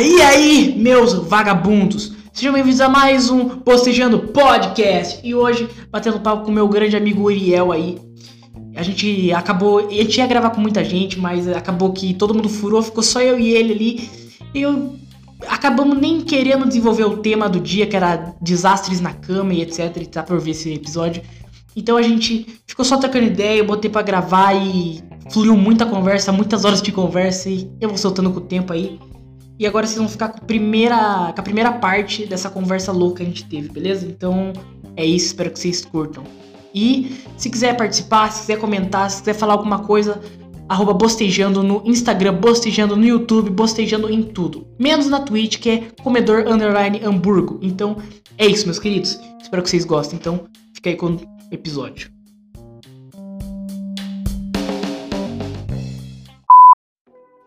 E 0.00 0.22
aí, 0.22 0.74
meus 0.78 1.12
vagabundos? 1.12 2.14
Sejam 2.32 2.54
bem-vindos 2.54 2.80
a 2.80 2.88
mais 2.88 3.28
um 3.28 3.48
Postejando 3.48 4.18
Podcast. 4.18 5.20
E 5.22 5.34
hoje, 5.34 5.68
batendo 5.90 6.20
papo 6.20 6.46
com 6.46 6.50
meu 6.50 6.66
grande 6.66 6.96
amigo 6.96 7.24
Uriel 7.24 7.70
aí. 7.70 7.98
A 8.76 8.82
gente 8.82 9.30
acabou. 9.32 9.88
A 9.88 9.90
gente 9.90 10.16
ia 10.16 10.26
gravar 10.26 10.50
com 10.50 10.60
muita 10.60 10.82
gente, 10.82 11.18
mas 11.18 11.46
acabou 11.48 11.92
que 11.92 12.14
todo 12.14 12.32
mundo 12.32 12.48
furou, 12.48 12.82
ficou 12.82 13.02
só 13.02 13.20
eu 13.20 13.38
e 13.38 13.52
ele 13.52 13.72
ali. 13.74 14.10
E 14.54 14.62
eu. 14.62 14.96
Acabamos 15.46 15.98
nem 15.98 16.20
querendo 16.20 16.66
desenvolver 16.66 17.04
o 17.04 17.18
tema 17.18 17.48
do 17.48 17.60
dia, 17.60 17.86
que 17.86 17.94
era 17.94 18.34
desastres 18.40 19.00
na 19.00 19.12
cama 19.12 19.54
e 19.54 19.62
etc. 19.62 19.96
E 19.98 20.06
tá 20.06 20.22
por 20.22 20.40
ver 20.40 20.50
esse 20.50 20.72
episódio. 20.72 21.22
Então 21.76 21.96
a 21.96 22.02
gente 22.02 22.60
ficou 22.66 22.84
só 22.84 22.96
trocando 22.96 23.26
ideia, 23.26 23.58
eu 23.58 23.66
botei 23.66 23.90
pra 23.90 24.02
gravar 24.02 24.52
e 24.54 25.00
fluiu 25.30 25.56
muita 25.56 25.86
conversa, 25.86 26.32
muitas 26.32 26.64
horas 26.64 26.82
de 26.82 26.90
conversa 26.90 27.48
e 27.48 27.70
eu 27.80 27.88
vou 27.88 27.98
soltando 27.98 28.30
com 28.32 28.38
o 28.38 28.42
tempo 28.42 28.72
aí. 28.72 28.98
E 29.58 29.66
agora 29.66 29.86
vocês 29.86 29.98
vão 29.98 30.08
ficar 30.08 30.28
com 30.28 30.38
a 30.38 30.40
primeira, 30.40 31.32
com 31.32 31.40
a 31.40 31.42
primeira 31.42 31.72
parte 31.72 32.26
dessa 32.26 32.48
conversa 32.48 32.92
louca 32.92 33.18
que 33.18 33.22
a 33.22 33.26
gente 33.26 33.44
teve, 33.44 33.68
beleza? 33.68 34.06
Então 34.06 34.52
é 34.96 35.04
isso, 35.04 35.26
espero 35.26 35.50
que 35.50 35.58
vocês 35.58 35.84
curtam. 35.84 36.24
E 36.74 37.16
se 37.36 37.50
quiser 37.50 37.76
participar, 37.76 38.30
se 38.30 38.40
quiser 38.42 38.58
comentar, 38.58 39.10
se 39.10 39.20
quiser 39.20 39.34
falar 39.34 39.54
alguma 39.54 39.80
coisa, 39.80 40.20
arroba 40.68 40.92
bostejando 40.92 41.62
no 41.62 41.82
Instagram, 41.84 42.34
bostejando 42.34 42.94
no 42.96 43.04
YouTube, 43.04 43.50
bostejando 43.50 44.10
em 44.10 44.22
tudo. 44.22 44.66
Menos 44.78 45.08
na 45.08 45.20
Twitch, 45.20 45.58
que 45.58 45.70
é 45.70 45.88
comedor 46.02 46.46
underline 46.46 47.00
hamburgo. 47.04 47.58
Então 47.62 47.96
é 48.36 48.46
isso, 48.46 48.66
meus 48.66 48.78
queridos. 48.78 49.18
Espero 49.40 49.62
que 49.62 49.70
vocês 49.70 49.84
gostem. 49.84 50.18
Então 50.18 50.44
fica 50.74 50.90
aí 50.90 50.96
com 50.96 51.06
o 51.14 51.20
episódio. 51.50 52.10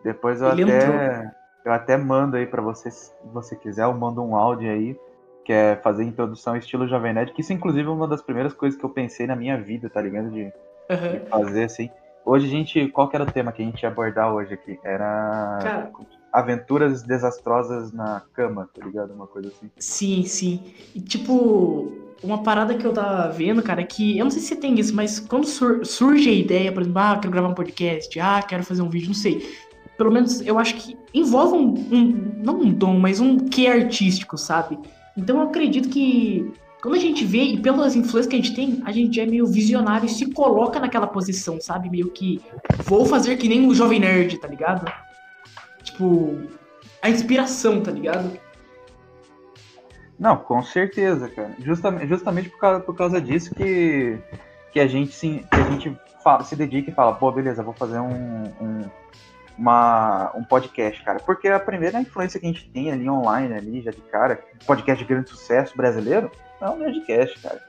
Depois 0.03 0.41
eu 0.41 0.49
Ele 0.51 0.63
até, 0.63 0.85
entrou. 0.85 1.31
eu 1.65 1.73
até 1.73 1.97
mando 1.97 2.35
aí 2.35 2.45
pra 2.47 2.61
você, 2.61 2.89
se 2.89 3.11
você 3.31 3.55
quiser, 3.55 3.83
eu 3.83 3.93
mando 3.93 4.21
um 4.23 4.35
áudio 4.35 4.69
aí, 4.71 4.97
que 5.45 5.53
é 5.53 5.75
fazer 5.75 6.03
introdução 6.03 6.55
estilo 6.55 6.87
Jovem 6.87 7.13
Nerd, 7.13 7.33
que 7.33 7.41
isso 7.41 7.53
inclusive 7.53 7.87
é 7.87 7.91
uma 7.91 8.07
das 8.07 8.21
primeiras 8.21 8.53
coisas 8.53 8.79
que 8.79 8.83
eu 8.85 8.89
pensei 8.89 9.27
na 9.27 9.35
minha 9.35 9.57
vida, 9.61 9.89
tá 9.89 10.01
ligado? 10.01 10.31
De, 10.31 10.45
de 10.45 10.53
Aham. 10.89 11.19
fazer 11.29 11.65
assim. 11.65 11.89
Hoje 12.25 12.45
a 12.45 12.49
gente, 12.49 12.87
qual 12.89 13.09
que 13.09 13.15
era 13.15 13.23
o 13.25 13.31
tema 13.31 13.51
que 13.51 13.61
a 13.61 13.65
gente 13.65 13.81
ia 13.81 13.89
abordar 13.89 14.33
hoje 14.33 14.53
aqui? 14.53 14.79
Era 14.83 15.59
Cara. 15.61 15.91
aventuras 16.31 17.01
desastrosas 17.03 17.91
na 17.91 18.21
cama, 18.33 18.69
tá 18.73 18.85
ligado? 18.85 19.13
Uma 19.13 19.27
coisa 19.27 19.49
assim. 19.49 19.69
Sim, 19.79 20.23
sim. 20.23 20.59
E 20.95 21.01
tipo, 21.01 21.91
uma 22.23 22.43
parada 22.43 22.75
que 22.75 22.85
eu 22.85 22.93
tava 22.93 23.29
vendo, 23.31 23.63
cara, 23.63 23.81
é 23.81 23.85
que 23.85 24.17
eu 24.17 24.23
não 24.23 24.31
sei 24.31 24.41
se 24.41 24.49
você 24.49 24.55
tem 24.55 24.79
isso, 24.79 24.95
mas 24.95 25.19
quando 25.19 25.45
sur- 25.47 25.83
surge 25.85 26.29
a 26.29 26.33
ideia, 26.33 26.71
por 26.71 26.81
exemplo, 26.83 26.99
ah, 27.01 27.17
quero 27.19 27.31
gravar 27.31 27.47
um 27.49 27.53
podcast, 27.55 28.19
ah, 28.19 28.41
quero 28.41 28.63
fazer 28.63 28.81
um 28.83 28.89
vídeo, 28.89 29.07
não 29.07 29.15
sei. 29.15 29.55
Pelo 29.97 30.11
menos 30.11 30.41
eu 30.41 30.57
acho 30.59 30.75
que 30.75 30.97
envolve 31.13 31.55
um, 31.55 31.73
um- 31.91 32.31
não 32.37 32.61
um 32.61 32.71
dom, 32.71 32.99
mas 32.99 33.19
um 33.19 33.37
quê 33.37 33.67
artístico, 33.67 34.37
sabe? 34.37 34.77
Então 35.17 35.37
eu 35.37 35.47
acredito 35.47 35.89
que 35.89 36.51
quando 36.81 36.95
a 36.95 36.99
gente 36.99 37.23
vê, 37.23 37.43
e 37.43 37.59
pelas 37.61 37.95
influências 37.95 38.27
que 38.27 38.35
a 38.35 38.39
gente 38.39 38.55
tem, 38.55 38.81
a 38.85 38.91
gente 38.91 39.19
é 39.19 39.25
meio 39.25 39.45
visionário 39.45 40.05
e 40.05 40.09
se 40.09 40.31
coloca 40.31 40.79
naquela 40.79 41.05
posição, 41.05 41.61
sabe? 41.61 41.89
Meio 41.89 42.09
que 42.09 42.41
vou 42.85 43.05
fazer 43.05 43.37
que 43.37 43.47
nem 43.47 43.67
o 43.67 43.73
Jovem 43.75 43.99
Nerd, 43.99 44.37
tá 44.39 44.47
ligado? 44.47 44.91
Tipo, 45.83 46.41
a 47.01 47.09
inspiração, 47.09 47.81
tá 47.81 47.91
ligado? 47.91 48.31
Não, 50.17 50.37
com 50.37 50.61
certeza, 50.63 51.29
cara. 51.29 51.55
Justamente, 51.59 52.07
justamente 52.07 52.49
por, 52.49 52.59
causa, 52.59 52.79
por 52.79 52.95
causa 52.95 53.21
disso 53.21 53.53
que, 53.55 54.17
que 54.71 54.79
a 54.79 54.87
gente, 54.87 55.13
se, 55.13 55.45
que 55.51 55.59
a 55.59 55.69
gente 55.69 55.97
fala- 56.23 56.43
se 56.43 56.55
dedica 56.55 56.91
e 56.91 56.93
fala, 56.93 57.13
pô, 57.13 57.31
beleza, 57.31 57.63
vou 57.63 57.73
fazer 57.73 57.99
um, 57.99 58.43
um, 58.61 58.81
uma, 59.61 60.31
um 60.35 60.43
podcast, 60.43 61.03
cara. 61.03 61.19
Porque 61.19 61.47
a 61.47 61.59
primeira 61.59 62.01
influência 62.01 62.39
que 62.39 62.47
a 62.47 62.49
gente 62.49 62.67
tem 62.69 62.91
ali 62.91 63.07
online, 63.07 63.53
ali, 63.53 63.81
já 63.81 63.91
de 63.91 64.01
cara, 64.11 64.39
podcast 64.65 65.03
de 65.03 65.07
grande 65.07 65.29
sucesso 65.29 65.77
brasileiro, 65.77 66.31
é 66.59 66.67
um 66.67 66.77
Nerdcast, 66.77 67.39
cara. 67.39 67.59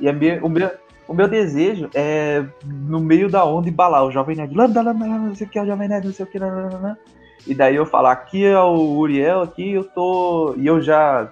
E 0.00 0.10
minha- 0.10 0.42
o, 0.42 0.48
meu, 0.48 0.70
o 1.06 1.12
meu 1.12 1.28
desejo 1.28 1.90
é, 1.94 2.42
no 2.64 2.98
meio 2.98 3.28
da 3.28 3.44
onda, 3.44 3.68
embalar 3.68 4.04
o 4.04 4.10
Jovem 4.10 4.36
Nerd. 4.36 4.54
Lambda, 4.56 4.80
lambda, 4.80 5.04
lambda, 5.04 5.28
não 5.28 5.34
sei 5.34 5.46
o 5.46 5.50
que 5.50 5.58
é 5.58 5.62
o 5.62 5.66
Jovem 5.66 5.86
Nerd, 5.86 6.06
não 6.06 6.14
sei 6.14 6.24
o 6.24 6.28
que, 6.28 6.38
nananana. 6.38 6.98
E 7.46 7.54
daí 7.54 7.76
eu 7.76 7.84
falar, 7.84 8.12
aqui 8.12 8.42
é 8.42 8.58
o 8.58 8.96
Uriel, 8.96 9.42
aqui 9.42 9.74
eu 9.74 9.84
tô. 9.84 10.54
E 10.56 10.66
eu 10.66 10.80
já. 10.80 11.28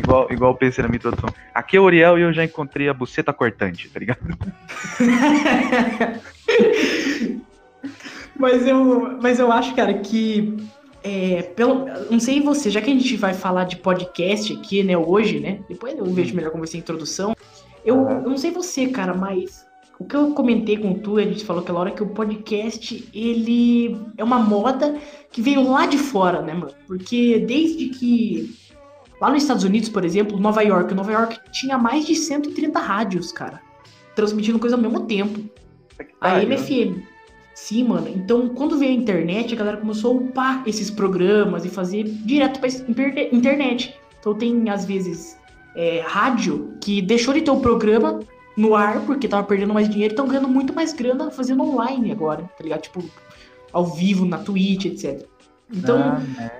Igual, 0.00 0.28
igual 0.30 0.52
eu 0.52 0.56
pensei 0.56 0.82
na 0.82 0.88
minha 0.88 0.98
introdução. 0.98 1.28
Aqui 1.52 1.76
é 1.76 1.80
o 1.80 1.82
Uriel 1.82 2.16
e 2.16 2.22
eu 2.22 2.32
já 2.32 2.44
encontrei 2.44 2.88
a 2.88 2.94
buceta 2.94 3.32
cortante, 3.32 3.90
tá 3.90 3.98
ligado? 3.98 4.20
Mas 8.38 8.66
eu, 8.66 9.18
mas 9.20 9.38
eu 9.38 9.50
acho, 9.50 9.74
cara, 9.74 9.94
que. 9.94 10.56
É, 11.02 11.42
pelo, 11.42 11.86
não 12.10 12.18
sei 12.18 12.40
você, 12.40 12.70
já 12.70 12.80
que 12.80 12.90
a 12.90 12.94
gente 12.94 13.16
vai 13.16 13.32
falar 13.32 13.64
de 13.64 13.76
podcast 13.76 14.52
aqui, 14.52 14.82
né, 14.82 14.98
hoje, 14.98 15.38
né? 15.38 15.60
Depois 15.68 15.96
eu 15.96 16.04
vejo 16.06 16.34
melhor 16.34 16.50
como 16.50 16.62
vai 16.62 16.68
ser 16.68 16.76
a 16.76 16.80
introdução. 16.80 17.36
Eu, 17.84 17.96
eu 18.08 18.22
não 18.22 18.36
sei 18.36 18.50
você, 18.50 18.88
cara, 18.88 19.14
mas 19.14 19.64
o 19.98 20.04
que 20.04 20.14
eu 20.14 20.32
comentei 20.32 20.76
com 20.76 20.94
tu, 20.94 21.18
a 21.18 21.22
gente 21.22 21.44
falou 21.44 21.62
aquela 21.62 21.80
hora 21.80 21.90
que 21.90 22.02
o 22.02 22.08
podcast, 22.08 23.08
ele 23.12 23.96
é 24.16 24.22
uma 24.22 24.38
moda 24.38 24.96
que 25.32 25.42
veio 25.42 25.68
lá 25.68 25.86
de 25.86 25.98
fora, 25.98 26.40
né, 26.40 26.54
mano? 26.54 26.72
Porque 26.86 27.38
desde 27.40 27.88
que. 27.88 28.54
Lá 29.20 29.30
nos 29.30 29.42
Estados 29.42 29.64
Unidos, 29.64 29.88
por 29.88 30.04
exemplo, 30.04 30.38
Nova 30.38 30.62
York, 30.62 30.94
Nova 30.94 31.10
York 31.10 31.40
tinha 31.50 31.76
mais 31.76 32.06
de 32.06 32.14
130 32.14 32.78
rádios, 32.78 33.32
cara. 33.32 33.60
Transmitindo 34.14 34.60
coisa 34.60 34.76
ao 34.76 34.82
mesmo 34.82 35.06
tempo. 35.06 35.42
A 36.20 36.30
Pariu. 36.30 36.48
MFM. 36.48 37.02
Sim, 37.60 37.84
mano. 37.84 38.08
Então, 38.08 38.48
quando 38.48 38.78
veio 38.78 38.92
a 38.92 38.94
internet, 38.94 39.52
a 39.52 39.56
galera 39.56 39.76
começou 39.78 40.12
a 40.12 40.20
upar 40.20 40.62
esses 40.64 40.90
programas 40.90 41.64
e 41.64 41.68
fazer 41.68 42.04
direto 42.04 42.60
pra 42.60 42.68
inter- 42.68 43.28
internet. 43.34 43.94
Então, 44.20 44.32
tem, 44.32 44.70
às 44.70 44.84
vezes, 44.84 45.36
é, 45.74 46.00
rádio 46.06 46.74
que 46.80 47.02
deixou 47.02 47.34
de 47.34 47.42
ter 47.42 47.50
o 47.50 47.60
programa 47.60 48.20
no 48.56 48.74
ar 48.76 49.04
porque 49.04 49.26
tava 49.28 49.44
perdendo 49.46 49.74
mais 49.74 49.88
dinheiro 49.88 50.12
e 50.12 50.14
estão 50.14 50.28
ganhando 50.28 50.48
muito 50.48 50.72
mais 50.72 50.92
grana 50.92 51.30
fazendo 51.32 51.62
online 51.62 52.12
agora, 52.12 52.44
tá 52.56 52.62
ligado? 52.62 52.82
Tipo, 52.82 53.04
ao 53.72 53.84
vivo, 53.86 54.24
na 54.24 54.38
Twitch, 54.38 54.86
etc. 54.86 55.26
Então, 55.70 55.98
Ah, 55.98 56.50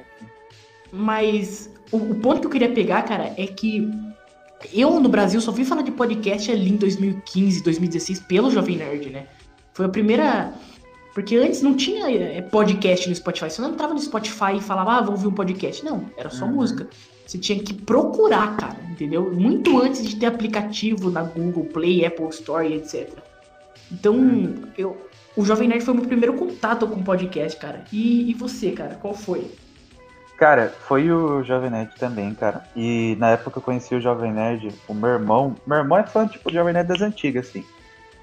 mas 0.93 1.71
o, 1.93 1.97
o 1.97 2.15
ponto 2.17 2.41
que 2.41 2.47
eu 2.47 2.51
queria 2.51 2.71
pegar, 2.71 3.03
cara, 3.03 3.33
é 3.37 3.47
que 3.47 3.89
eu 4.75 4.99
no 5.01 5.09
Brasil 5.09 5.41
só 5.41 5.53
fui 5.53 5.65
falar 5.65 5.83
de 5.83 5.93
podcast 5.93 6.51
ali 6.51 6.71
em 6.71 6.77
2015, 6.77 7.63
2016 7.63 8.21
pelo 8.21 8.51
Jovem 8.51 8.77
Nerd, 8.77 9.11
né? 9.11 9.27
Foi 9.73 9.87
a 9.87 9.89
primeira. 9.89 10.53
Porque 11.15 11.37
antes 11.37 11.63
não 11.63 11.75
tinha 11.75 12.11
é, 12.11 12.41
podcast 12.43 13.09
no 13.09 13.15
Spotify. 13.15 13.51
Você 13.51 13.61
não 13.63 13.71
entrava 13.71 13.93
no 13.95 14.01
Spotify 14.01 14.57
e 14.57 14.61
falava, 14.61 14.93
ah, 14.99 15.01
vou 15.01 15.13
ouvir 15.13 15.27
um 15.27 15.33
podcast. 15.33 15.85
Não, 15.85 16.07
era 16.17 16.31
só 16.31 16.45
Uhum. 16.45 16.53
música. 16.53 16.87
Você 17.27 17.39
tinha 17.39 17.59
que 17.59 17.75
procurar, 17.75 18.57
cara, 18.57 18.77
entendeu? 18.91 19.31
Muito 19.33 19.81
antes 19.83 20.07
de 20.07 20.17
ter 20.17 20.27
aplicativo 20.27 21.11
na 21.11 21.23
Google 21.23 21.65
Play, 21.65 22.05
Apple 22.07 22.29
Store 22.31 22.73
etc. 22.73 23.11
Então, 23.91 24.55
eu, 24.77 24.97
o 25.37 25.45
Jovem 25.45 25.69
Nerd 25.69 25.85
foi 25.85 25.95
o 25.95 25.97
meu 25.97 26.07
primeiro 26.07 26.35
contato 26.35 26.87
com 26.87 27.03
podcast, 27.03 27.59
cara. 27.59 27.85
E, 27.93 28.31
e 28.31 28.35
você, 28.35 28.71
cara, 28.71 28.95
qual 28.95 29.15
foi? 29.15 29.51
Cara, 30.39 30.69
foi 30.87 31.11
o 31.11 31.43
Jovem 31.43 31.69
Nerd 31.71 31.91
também, 31.99 32.33
cara. 32.33 32.65
E 32.77 33.17
na 33.19 33.31
época 33.31 33.51
que 33.51 33.59
eu 33.59 33.63
conheci 33.63 33.95
o 33.95 34.01
Jovem 34.01 34.33
Nerd, 34.33 34.69
o 34.87 34.95
meu 34.95 35.11
irmão. 35.11 35.57
Meu 35.67 35.79
irmão 35.79 35.99
é 35.99 36.07
fã, 36.07 36.27
tipo, 36.29 36.53
Jovem 36.53 36.73
Nerd 36.73 36.87
das 36.89 37.01
antigas, 37.03 37.49
assim. 37.49 37.65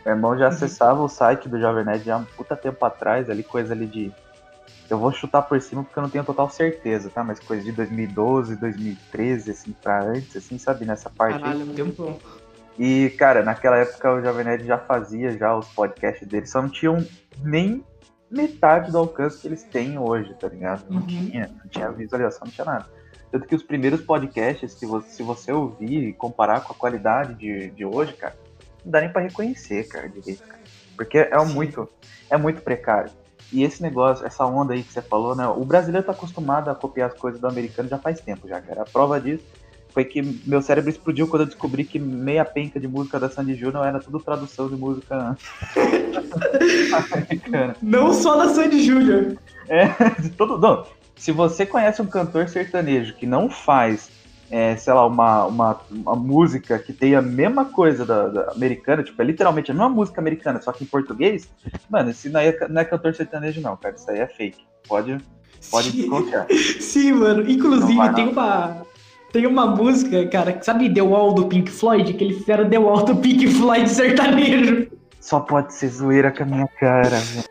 Meu 0.06 0.14
irmão 0.14 0.38
já 0.38 0.50
acessava 0.50 1.02
o 1.02 1.10
site 1.10 1.50
do 1.50 1.60
Jovem 1.60 1.84
Nerd 1.84 2.04
já 2.06 2.14
há 2.16 2.18
um 2.18 2.26
puta 2.26 2.56
tempo 2.56 2.86
atrás, 2.86 3.28
ali, 3.30 3.42
coisa 3.44 3.74
ali 3.74 3.88
de. 3.88 4.14
Eu 4.88 5.00
vou 5.00 5.12
chutar 5.12 5.42
por 5.42 5.60
cima 5.60 5.84
porque 5.84 5.98
eu 5.98 6.04
não 6.04 6.10
tenho 6.12 6.24
total 6.24 6.48
certeza, 6.48 7.10
tá? 7.10 7.24
Mas 7.24 7.40
coisa 7.40 7.64
de 7.64 7.72
2012, 7.72 8.56
2013, 8.58 9.50
assim, 9.50 9.76
pra 9.82 10.04
antes, 10.04 10.36
assim, 10.36 10.60
sabe? 10.60 10.86
Nessa 10.86 11.10
parte 11.10 11.38
aí. 11.38 11.42
Caralho, 11.42 11.72
um 11.72 11.74
tempo. 11.74 12.22
E, 12.78 13.10
cara, 13.18 13.42
naquela 13.44 13.78
época 13.78 14.14
o 14.14 14.22
Jovem 14.22 14.46
Nerd 14.46 14.66
já 14.68 14.78
fazia 14.78 15.36
já 15.36 15.56
os 15.58 15.68
podcasts 15.70 16.28
dele, 16.28 16.46
só 16.46 16.62
não 16.62 16.70
tinham 16.70 17.04
nem 17.42 17.84
metade 18.30 18.92
do 18.92 18.98
alcance 19.00 19.42
que 19.42 19.48
eles 19.48 19.64
têm 19.64 19.98
hoje, 19.98 20.34
tá 20.36 20.48
ligado? 20.48 20.84
Não 20.90 21.02
Uhum. 21.02 21.08
tinha, 21.08 21.48
não 21.48 21.70
tinha 21.70 21.90
visualização, 21.92 22.46
não 22.46 22.52
tinha 22.52 22.66
nada. 22.66 22.86
Tanto 23.32 23.48
que 23.48 23.56
os 23.56 23.64
primeiros 23.64 24.02
podcasts, 24.02 24.76
que 24.76 24.86
você, 24.86 25.10
se 25.10 25.24
você 25.24 25.52
ouvir 25.52 26.10
e 26.10 26.14
comparar 26.14 26.62
com 26.62 26.74
a 26.74 26.76
qualidade 26.76 27.34
de, 27.36 27.72
de 27.72 27.84
hoje, 27.86 28.14
cara, 28.14 28.36
não 28.86 28.92
dá 28.92 29.02
nem 29.02 29.10
pra 29.10 29.22
reconhecer, 29.22 29.88
cara, 29.88 30.08
direito, 30.08 30.44
cara. 30.44 30.62
Porque 30.96 31.18
é 31.18 31.40
Sim. 31.40 31.54
muito, 31.54 31.90
é 32.30 32.38
muito 32.38 32.62
precário. 32.62 33.12
E 33.52 33.64
esse 33.64 33.82
negócio, 33.82 34.26
essa 34.26 34.46
onda 34.46 34.74
aí 34.74 34.84
que 34.84 34.94
você 34.94 35.02
falou, 35.02 35.36
né? 35.36 35.48
O 35.48 35.66
brasileiro 35.66 36.06
tá 36.06 36.14
acostumado 36.14 36.70
a 36.70 36.76
copiar 36.76 37.10
as 37.10 37.18
coisas 37.18 37.40
do 37.40 37.48
americano 37.48 37.90
já 37.90 37.98
faz 37.98 38.20
tempo 38.20 38.48
já, 38.48 38.62
cara. 38.62 38.84
A 38.84 38.86
prova 38.86 39.20
disso 39.20 39.44
foi 39.90 40.04
que 40.04 40.22
meu 40.46 40.62
cérebro 40.62 40.90
explodiu 40.90 41.28
quando 41.28 41.44
eu 41.44 41.48
descobri 41.48 41.86
que 41.86 41.98
meia 41.98 42.44
penca 42.44 42.80
de 42.80 42.88
música 42.88 43.20
da 43.20 43.30
Sandy 43.30 43.56
Júnior 43.56 43.86
era 43.86 44.00
tudo 44.00 44.20
tradução 44.20 44.68
de 44.68 44.76
música 44.76 45.38
americana. 47.14 47.76
Não 47.82 48.14
só 48.14 48.36
da 48.36 48.54
Sandy 48.54 48.84
Júnior. 48.84 49.38
De 50.20 50.30
todo, 50.32 50.60
não, 50.60 50.86
se 51.16 51.32
você 51.32 51.66
conhece 51.66 52.02
um 52.02 52.08
cantor 52.08 52.50
sertanejo 52.50 53.16
que 53.16 53.26
não 53.26 53.50
faz 53.50 54.10
é, 54.50 54.76
sei 54.76 54.94
lá, 54.94 55.06
uma, 55.06 55.46
uma, 55.46 55.82
uma 55.90 56.16
música 56.16 56.78
que 56.78 56.94
tenha 56.94 57.20
a 57.20 57.22
mesma 57.22 57.66
coisa 57.66 58.06
da, 58.06 58.28
da, 58.28 58.52
americana, 58.52 59.04
tipo, 59.04 59.20
é 59.22 59.26
literalmente 59.26 59.72
a 59.72 59.74
mesma 59.74 59.90
música 59.90 60.22
americana, 60.22 60.62
só 60.62 60.72
que 60.72 60.84
em 60.84 60.88
português, 60.88 61.50
mano, 61.90 62.12
isso 62.12 62.30
não 62.30 62.40
é, 62.40 62.68
não 62.68 62.82
é 62.82 62.86
cantor 62.86 63.16
sertanejo, 63.16 63.62
não, 63.62 63.76
cara. 63.76 63.96
Isso 63.96 64.10
aí 64.10 64.20
é 64.20 64.28
fake. 64.28 64.60
Pode, 64.88 65.18
pode 65.72 65.92
Sim. 65.92 65.98
desconfiar. 65.98 66.48
Sim, 66.80 67.14
mano. 67.14 67.50
Inclusive, 67.50 68.14
tem 68.14 68.28
uma. 68.30 68.86
Tem 69.32 69.46
uma 69.46 69.66
música, 69.66 70.26
cara, 70.28 70.58
sabe 70.62 70.94
The 70.94 71.02
Wall 71.02 71.34
do 71.34 71.48
Pink 71.48 71.70
Floyd? 71.70 72.14
Que 72.14 72.24
eles 72.24 72.38
fizeram 72.38 72.70
The 72.70 72.80
Wall 72.80 73.04
do 73.04 73.18
Pink 73.18 73.46
Floyd 73.48 73.90
sertanejo. 73.90 74.88
Só 75.26 75.40
pode 75.40 75.74
ser 75.74 75.88
zoeira 75.90 76.32
com 76.32 76.44
a 76.44 76.46
minha 76.46 76.68
cara, 76.80 77.18
velho. 77.18 77.50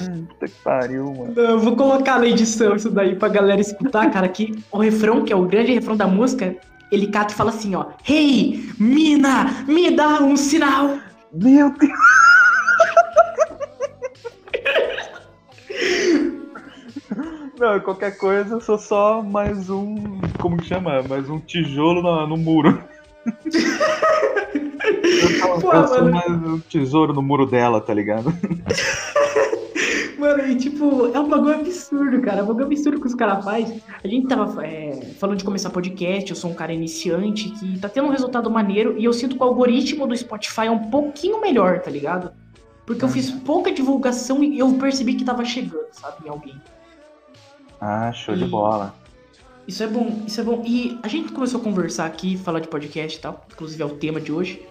Hum, 0.00 0.24
Puta 0.26 0.46
que 0.46 0.54
pariu, 0.62 1.04
mano. 1.12 1.32
Eu 1.36 1.58
vou 1.58 1.74
colocar 1.74 2.20
na 2.20 2.28
edição 2.28 2.76
isso 2.76 2.88
daí 2.90 3.16
pra 3.16 3.28
galera 3.28 3.60
escutar, 3.60 4.08
cara, 4.12 4.28
que 4.28 4.56
o 4.70 4.78
refrão, 4.78 5.24
que 5.24 5.32
é 5.32 5.36
o 5.36 5.44
grande 5.44 5.72
refrão 5.74 5.96
da 5.96 6.06
música, 6.06 6.54
ele 6.92 7.08
cata 7.08 7.34
e 7.34 7.36
fala 7.36 7.50
assim, 7.50 7.74
ó. 7.74 7.86
Hey, 8.08 8.70
mina, 8.78 9.64
me 9.66 9.90
dá 9.90 10.20
um 10.22 10.36
sinal. 10.36 10.96
Meu 11.32 11.72
Deus! 11.72 11.90
Não, 17.58 17.80
qualquer 17.80 18.16
coisa, 18.16 18.54
eu 18.54 18.60
sou 18.60 18.78
só 18.78 19.20
mais 19.22 19.68
um. 19.68 20.20
Como 20.40 20.56
que 20.58 20.66
chama? 20.66 21.02
Mais 21.02 21.28
um 21.28 21.40
tijolo 21.40 22.00
na- 22.00 22.24
no 22.28 22.36
muro. 22.36 22.80
Eu 24.88 25.60
Pô, 25.60 25.72
eu 25.72 26.10
mano. 26.10 26.54
um 26.54 26.60
tesouro 26.60 27.12
no 27.12 27.22
muro 27.22 27.46
dela, 27.46 27.80
tá 27.80 27.92
ligado? 27.94 28.32
Mano, 30.18 30.48
e 30.48 30.56
tipo, 30.56 31.06
é 31.14 31.20
um 31.20 31.28
bagulho 31.28 31.60
absurdo, 31.60 32.20
cara. 32.20 32.40
É 32.40 32.42
um 32.42 32.46
bagulho 32.46 32.66
absurdo 32.66 33.00
que 33.00 33.06
os 33.06 33.14
caras 33.14 33.44
fazem. 33.44 33.80
A 34.02 34.08
gente 34.08 34.26
tava 34.26 34.66
é, 34.66 35.12
falando 35.16 35.38
de 35.38 35.44
começar 35.44 35.70
podcast, 35.70 36.28
eu 36.28 36.34
sou 36.36 36.50
um 36.50 36.54
cara 36.54 36.72
iniciante 36.72 37.50
que 37.50 37.78
tá 37.78 37.88
tendo 37.88 38.08
um 38.08 38.10
resultado 38.10 38.50
maneiro 38.50 38.96
e 38.98 39.04
eu 39.04 39.12
sinto 39.12 39.36
que 39.36 39.42
o 39.42 39.46
algoritmo 39.46 40.08
do 40.08 40.16
Spotify 40.16 40.62
é 40.66 40.70
um 40.72 40.90
pouquinho 40.90 41.40
melhor, 41.40 41.78
tá 41.80 41.90
ligado? 41.90 42.32
Porque 42.84 43.04
eu 43.04 43.08
fiz 43.08 43.30
pouca 43.30 43.70
divulgação 43.70 44.42
e 44.42 44.58
eu 44.58 44.72
percebi 44.74 45.14
que 45.14 45.24
tava 45.24 45.44
chegando, 45.44 45.86
sabe, 45.92 46.26
em 46.26 46.28
alguém. 46.28 46.60
Ah, 47.80 48.10
show 48.12 48.34
de 48.34 48.44
E- 48.44 48.48
bola. 48.48 48.94
Isso 49.68 49.82
é 49.82 49.86
bom, 49.86 50.22
isso 50.26 50.40
é 50.40 50.44
bom. 50.44 50.62
E 50.66 50.98
a 51.02 51.08
gente 51.08 51.30
começou 51.30 51.60
a 51.60 51.62
conversar 51.62 52.06
aqui, 52.06 52.38
falar 52.38 52.58
de 52.58 52.66
podcast 52.68 53.18
e 53.18 53.20
tal, 53.20 53.44
inclusive 53.52 53.82
é 53.82 53.86
o 53.86 53.90
tema 53.90 54.18
de 54.18 54.32
hoje. 54.32 54.62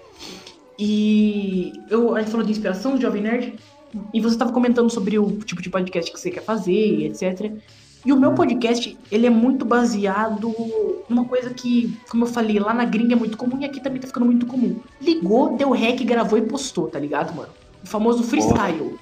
E 0.80 1.74
eu, 1.90 2.16
a 2.16 2.20
gente 2.22 2.32
falou 2.32 2.46
de 2.46 2.52
inspiração 2.52 2.96
do 2.96 3.02
Jovem 3.02 3.22
Nerd, 3.22 3.56
e 4.14 4.22
você 4.22 4.36
estava 4.36 4.52
comentando 4.52 4.90
sobre 4.90 5.18
o 5.18 5.40
tipo 5.40 5.62
de 5.62 5.70
podcast 5.70 6.12
que 6.12 6.20
você 6.20 6.30
quer 6.30 6.44
fazer, 6.44 7.06
etc. 7.06 7.52
E 8.06 8.14
o 8.14 8.20
meu 8.20 8.34
podcast, 8.34 8.98
ele 9.12 9.28
é 9.28 9.30
muito 9.30 9.66
baseado 9.66 10.54
numa 11.10 11.26
coisa 11.26 11.54
que, 11.54 11.98
como 12.10 12.24
eu 12.24 12.28
falei, 12.28 12.60
lá 12.60 12.74
na 12.74 12.86
gringa 12.86 13.14
é 13.14 13.18
muito 13.18 13.38
comum 13.38 13.60
e 13.60 13.66
aqui 13.66 13.82
também 13.82 14.00
tá 14.00 14.08
ficando 14.08 14.26
muito 14.26 14.46
comum. 14.46 14.80
Ligou, 15.02 15.58
deu 15.58 15.72
rec, 15.72 16.00
gravou 16.04 16.38
e 16.38 16.44
postou, 16.44 16.88
tá 16.88 17.00
ligado, 17.00 17.36
mano? 17.36 17.50
O 17.84 17.88
famoso 17.88 18.24
freestyle. 18.24 18.98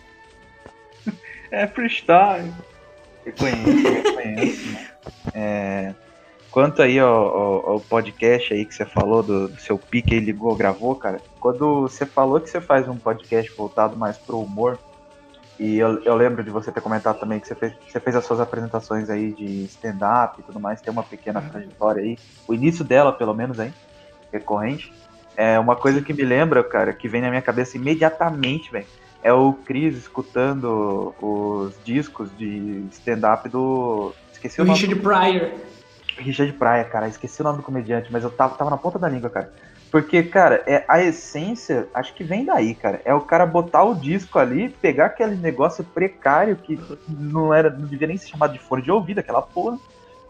É 1.52 1.68
freestyle. 1.68 2.52
Reconheço, 3.24 3.70
reconheço, 3.70 4.66
mano. 4.66 4.88
É, 5.34 5.94
quanto 6.56 6.82
aí 6.82 6.98
ao, 6.98 7.10
ao- 7.14 7.70
ao 7.72 7.80
podcast 7.82 8.54
aí 8.54 8.64
que 8.64 8.74
você 8.74 8.86
falou 8.86 9.22
do, 9.22 9.50
do 9.50 9.60
seu 9.60 9.78
pique 9.78 10.14
aí, 10.14 10.22
ligou, 10.22 10.56
gravou, 10.56 10.96
cara. 10.96 11.22
Quando 11.38 11.82
você 11.82 12.06
falou 12.06 12.40
que 12.40 12.50
você 12.50 12.62
faz 12.62 12.88
um 12.88 12.96
podcast 12.96 13.52
voltado 13.58 13.98
mais 13.98 14.18
pro 14.18 14.40
humor, 14.40 14.80
e 15.60 15.78
eu, 15.78 16.02
eu 16.04 16.16
lembro 16.16 16.42
de 16.46 16.50
você 16.50 16.72
ter 16.72 16.80
comentado 16.80 17.20
também 17.20 17.42
que 17.42 17.48
você 17.48 17.56
fez, 17.56 17.74
você 17.86 18.00
fez 18.00 18.16
as 18.16 18.24
suas 18.26 18.40
apresentações 18.40 19.10
aí 19.10 19.34
de 19.34 19.66
stand-up 19.66 20.40
e 20.40 20.44
tudo 20.44 20.58
mais, 20.60 20.82
tem 20.82 20.94
uma 20.94 21.04
pequena 21.04 21.42
Uhum. 21.42 21.50
trajetória 21.50 22.02
aí, 22.02 22.18
o 22.48 22.54
início 22.54 22.86
dela, 22.86 23.12
pelo 23.12 23.34
menos, 23.34 23.60
aí, 23.60 23.74
recorrente. 24.32 24.94
É 25.36 25.60
uma 25.60 25.76
coisa 25.76 26.02
que 26.02 26.14
me 26.14 26.24
lembra, 26.24 26.64
cara, 26.64 26.94
que 26.94 27.10
vem 27.10 27.22
na 27.22 27.30
minha 27.30 27.42
cabeça 27.42 27.76
imediatamente, 27.76 28.72
velho 28.72 28.88
é 29.24 29.34
o 29.34 29.54
Chris 29.54 29.98
escutando 29.98 31.12
os 31.20 31.74
discos 31.84 32.30
de 32.38 32.86
stand-up 32.92 33.50
do. 33.50 34.14
Esqueci 34.32 34.62
O 34.62 34.64
o 34.64 34.68
nome. 34.68 34.78
Richard 34.80 35.02
Pryor. 35.02 35.52
Richard 36.18 36.54
Praia, 36.54 36.84
cara. 36.84 37.08
Esqueci 37.08 37.42
o 37.42 37.44
nome 37.44 37.58
do 37.58 37.64
comediante, 37.64 38.12
mas 38.12 38.24
eu 38.24 38.32
tava, 38.32 38.56
tava 38.56 38.70
na 38.70 38.78
ponta 38.78 39.00
da 39.00 39.10
língua, 39.10 39.30
cara. 39.30 39.52
Porque, 39.92 40.24
cara, 40.24 40.64
é, 40.68 40.84
a 40.88 41.02
essência, 41.02 41.88
acho 41.94 42.14
que 42.14 42.24
vem 42.24 42.44
daí, 42.44 42.76
cara. 42.76 43.02
É 43.06 43.14
o 43.14 43.22
cara 43.22 43.46
botar 43.46 43.84
o 43.84 43.96
disco 43.96 44.40
ali, 44.40 44.70
pegar 44.70 45.06
aquele 45.06 45.36
negócio 45.36 45.84
precário 45.84 46.56
que 46.58 46.80
não 47.08 47.54
era, 47.54 47.70
não 47.70 47.88
devia 47.88 48.08
nem 48.08 48.18
ser 48.18 48.28
chamado 48.28 48.54
de 48.54 48.60
fone 48.60 48.82
de 48.82 48.92
ouvido, 48.92 49.20
aquela 49.20 49.42
porra, 49.42 49.78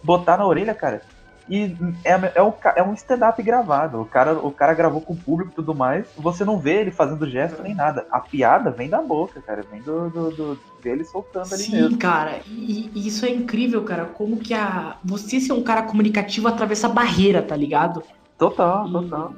botar 0.03 0.37
na 0.37 0.45
orelha, 0.45 0.73
cara. 0.73 1.01
E 1.47 1.75
é, 2.03 2.13
é, 2.35 2.41
um, 2.43 2.53
é 2.75 2.81
um 2.83 2.93
stand-up 2.95 3.41
gravado. 3.43 4.01
O 4.01 4.05
cara, 4.05 4.33
o 4.33 4.51
cara 4.51 4.73
gravou 4.73 4.99
com 4.99 5.13
o 5.13 5.15
público 5.15 5.51
e 5.51 5.55
tudo 5.55 5.75
mais. 5.75 6.07
Você 6.17 6.43
não 6.43 6.57
vê 6.57 6.81
ele 6.81 6.89
fazendo 6.91 7.29
gesto 7.29 7.61
nem 7.61 7.75
nada. 7.75 8.07
A 8.11 8.19
piada 8.19 8.71
vem 8.71 8.89
da 8.89 8.99
boca, 9.01 9.39
cara. 9.41 9.63
Vem 9.71 9.81
do, 9.81 10.09
do, 10.09 10.31
do- 10.31 10.59
dele 10.81 11.03
soltando 11.03 11.53
ali 11.53 11.63
Sim, 11.63 11.71
mesmo. 11.81 11.97
cara, 11.97 12.39
e, 12.47 12.91
e 12.93 13.07
isso 13.07 13.25
é 13.25 13.29
incrível, 13.29 13.83
cara. 13.83 14.05
Como 14.05 14.37
que 14.37 14.53
a. 14.53 14.97
Você 15.03 15.39
ser 15.39 15.53
um 15.53 15.63
cara 15.63 15.83
comunicativo 15.83 16.47
atravessa 16.47 16.87
a 16.87 16.91
barreira, 16.91 17.41
tá 17.41 17.55
ligado? 17.55 18.01
Total, 18.37 18.87
E 18.87 18.91
total. 18.91 19.33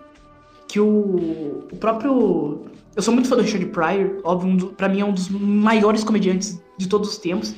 Que 0.67 0.79
o, 0.79 1.67
o 1.71 1.77
próprio. 1.77 2.65
Eu 2.95 3.01
sou 3.01 3.13
muito 3.13 3.29
fã 3.29 3.35
do 3.35 3.41
Richard 3.43 3.65
Pryor, 3.67 4.21
óbvio, 4.23 4.49
um 4.49 4.55
do, 4.57 4.67
pra 4.67 4.89
mim 4.89 5.01
é 5.01 5.05
um 5.05 5.13
dos 5.13 5.29
maiores 5.29 6.03
comediantes 6.03 6.59
de 6.77 6.87
todos 6.87 7.09
os 7.09 7.17
tempos. 7.17 7.53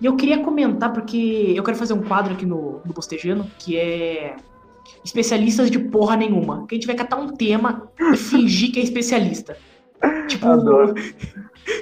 E 0.00 0.06
eu 0.06 0.16
queria 0.16 0.38
comentar, 0.42 0.92
porque 0.92 1.52
eu 1.56 1.62
quero 1.62 1.76
fazer 1.76 1.92
um 1.92 2.02
quadro 2.02 2.32
aqui 2.32 2.46
no, 2.46 2.80
no 2.84 2.92
Bostejano, 2.94 3.46
que 3.58 3.76
é 3.76 4.34
especialistas 5.04 5.70
de 5.70 5.78
porra 5.78 6.16
nenhuma. 6.16 6.66
Que 6.66 6.74
a 6.74 6.76
gente 6.78 6.86
vai 6.86 6.96
catar 6.96 7.16
um 7.16 7.28
tema 7.28 7.88
e 8.00 8.16
fingir 8.16 8.72
que 8.72 8.80
é 8.80 8.82
especialista. 8.82 9.56
Tipo, 10.28 10.46
Adoro. 10.46 10.94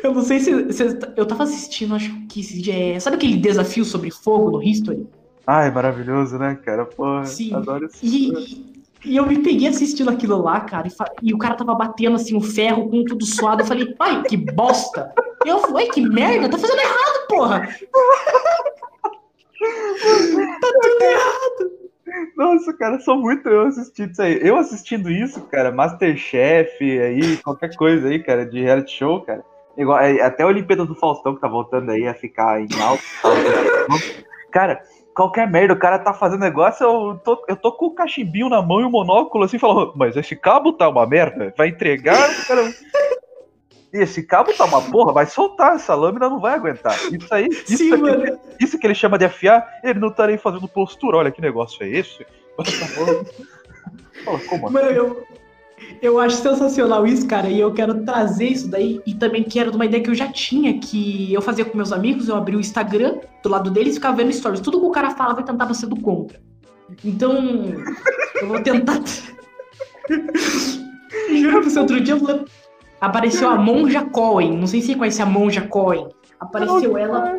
eu 0.03 0.13
não 0.13 0.23
sei 0.23 0.41
se, 0.41 0.73
se- 0.73 0.99
Eu 1.17 1.25
tava 1.27 1.45
assistindo, 1.45 1.95
acho 1.95 2.13
que 2.27 2.41
esse 2.41 2.61
dia 2.61 2.75
é. 2.97 3.01
Sabe 3.01 3.17
aquele 3.17 3.37
desafio 3.37 3.85
sobre 3.85 4.11
fogo 4.11 4.51
no 4.51 4.63
History? 4.63 5.07
Ai, 5.47 5.71
maravilhoso, 5.71 6.37
né, 6.39 6.57
cara? 6.65 6.85
Porra, 6.85 7.25
Sim. 7.25 7.55
adoro 7.55 7.87
isso. 7.87 7.99
E, 8.03 8.67
e 9.05 9.17
eu 9.17 9.25
me 9.27 9.39
peguei 9.39 9.69
assistindo 9.69 10.11
aquilo 10.11 10.43
lá, 10.43 10.61
cara, 10.61 10.89
e, 10.89 10.93
e 11.29 11.33
o 11.33 11.39
cara 11.39 11.55
tava 11.55 11.75
batendo 11.75 12.17
assim 12.17 12.37
o 12.37 12.41
ferro 12.41 12.89
com 12.91 13.05
tudo 13.05 13.25
suado. 13.25 13.63
Eu 13.63 13.67
falei, 13.67 13.95
pai, 13.95 14.23
que 14.25 14.37
bosta! 14.37 15.13
Eu 15.49 15.61
falei, 15.61 15.89
que 15.89 16.01
merda, 16.01 16.49
tá 16.49 16.59
fazendo 16.59 16.81
errado, 16.81 17.27
porra! 17.29 17.61
tá 20.61 20.69
tudo 20.83 21.03
errado! 21.03 21.79
Nossa, 22.37 22.73
cara, 22.75 23.01
sou 23.01 23.17
muito 23.17 23.49
eu 23.49 23.67
assistindo 23.67 24.13
isso 24.13 24.23
aí. 24.23 24.39
Eu 24.43 24.57
assistindo 24.57 25.11
isso, 25.11 25.41
cara, 25.43 25.73
Masterchef 25.73 26.83
aí, 26.83 27.37
qualquer 27.39 27.75
coisa 27.77 28.09
aí, 28.09 28.23
cara, 28.23 28.47
de 28.47 28.63
reality 28.63 28.93
show, 28.93 29.23
cara. 29.23 29.45
Igual, 29.77 29.99
é, 30.01 30.21
até 30.23 30.43
a 30.43 30.47
Olimpíada 30.47 30.85
do 30.85 30.95
Faustão 30.95 31.35
que 31.35 31.41
tá 31.41 31.49
voltando 31.49 31.91
aí 31.91 32.07
a 32.07 32.15
ficar 32.15 32.61
em 32.61 32.69
alto. 32.83 33.03
cara, 34.51 34.83
qualquer 35.15 35.49
merda, 35.49 35.75
o 35.75 35.79
cara 35.79 35.99
tá 35.99 36.13
fazendo 36.13 36.41
negócio, 36.41 36.85
eu 36.85 37.21
tô, 37.25 37.45
eu 37.49 37.57
tô 37.57 37.73
com 37.73 37.87
o 37.87 37.95
cachimbinho 37.95 38.49
na 38.49 38.61
mão 38.61 38.81
e 38.81 38.85
o 38.85 38.91
monóculo 38.91 39.45
assim, 39.45 39.59
falando, 39.59 39.93
mas 39.97 40.17
esse 40.17 40.35
cabo 40.35 40.73
tá 40.73 40.89
uma 40.89 41.07
merda, 41.07 41.55
vai 41.57 41.69
entregar, 41.69 42.29
cara. 42.47 42.63
E 43.93 43.99
esse 43.99 44.23
cabo 44.23 44.53
tá 44.53 44.65
uma 44.67 44.83
porra, 44.83 45.13
vai 45.13 45.25
soltar, 45.27 45.75
essa 45.77 45.95
lâmina 45.95 46.29
não 46.29 46.39
vai 46.41 46.55
aguentar. 46.55 46.95
Isso 47.13 47.33
aí, 47.33 47.47
isso 47.49 47.77
Sim, 47.79 47.93
aqui- 47.95 48.03
mano. 48.03 48.39
isso 48.61 48.79
que 48.79 48.87
ele 48.87 48.95
chama 48.95 49.17
de 49.19 49.25
afiar, 49.25 49.67
ele 49.83 49.99
não 49.99 50.11
tá 50.13 50.27
nem 50.27 50.37
fazendo 50.37 50.69
postura. 50.69 51.17
Olha 51.17 51.31
que 51.31 51.41
negócio 51.41 51.83
é 51.83 51.89
esse? 51.89 52.27
Fala, 54.25 54.39
como 54.49 54.67
assim? 54.67 54.75
Mano, 54.75 54.91
eu, 54.91 55.23
eu 56.03 56.19
acho 56.19 56.37
sensacional 56.37 57.07
isso, 57.07 57.27
cara, 57.27 57.49
e 57.49 57.59
eu 57.61 57.73
quero 57.73 58.05
trazer 58.05 58.47
isso 58.49 58.69
daí, 58.69 59.01
e 59.07 59.15
também 59.15 59.43
quero 59.43 59.71
de 59.71 59.77
uma 59.77 59.87
ideia 59.87 60.03
que 60.03 60.11
eu 60.11 60.15
já 60.15 60.29
tinha, 60.31 60.79
que 60.79 61.33
eu 61.33 61.41
fazia 61.41 61.65
com 61.65 61.77
meus 61.77 61.93
amigos, 61.93 62.29
eu 62.29 62.37
abri 62.37 62.57
o 62.57 62.61
Instagram 62.61 63.19
do 63.43 63.49
lado 63.49 63.71
deles 63.71 63.93
e 63.93 63.95
ficava 63.97 64.17
vendo 64.19 64.33
stories. 64.33 64.61
Tudo 64.61 64.81
que 64.81 64.87
o 64.87 64.91
cara 64.91 65.11
falava 65.11 65.41
eu 65.41 65.45
tentava 65.47 65.73
ser 65.73 65.87
do 65.87 65.99
contra. 66.01 66.39
Então, 67.05 67.33
eu 68.41 68.49
vou 68.49 68.61
tentar. 68.63 69.01
Juro 71.41 71.61
pra 71.61 71.71
você, 71.71 71.79
outro 71.79 72.01
dia 72.01 72.15
eu 72.15 72.21
falei- 72.21 72.45
apareceu 73.01 73.49
a 73.49 73.57
Monja 73.57 74.05
Cohen, 74.05 74.57
não 74.57 74.67
sei 74.67 74.81
se 74.81 74.89
você 74.89 74.97
conhece 74.97 75.23
a 75.23 75.27
Monja 75.27 75.63
Cohen. 75.63 76.09
Apareceu 76.41 76.97
ela, 76.97 77.39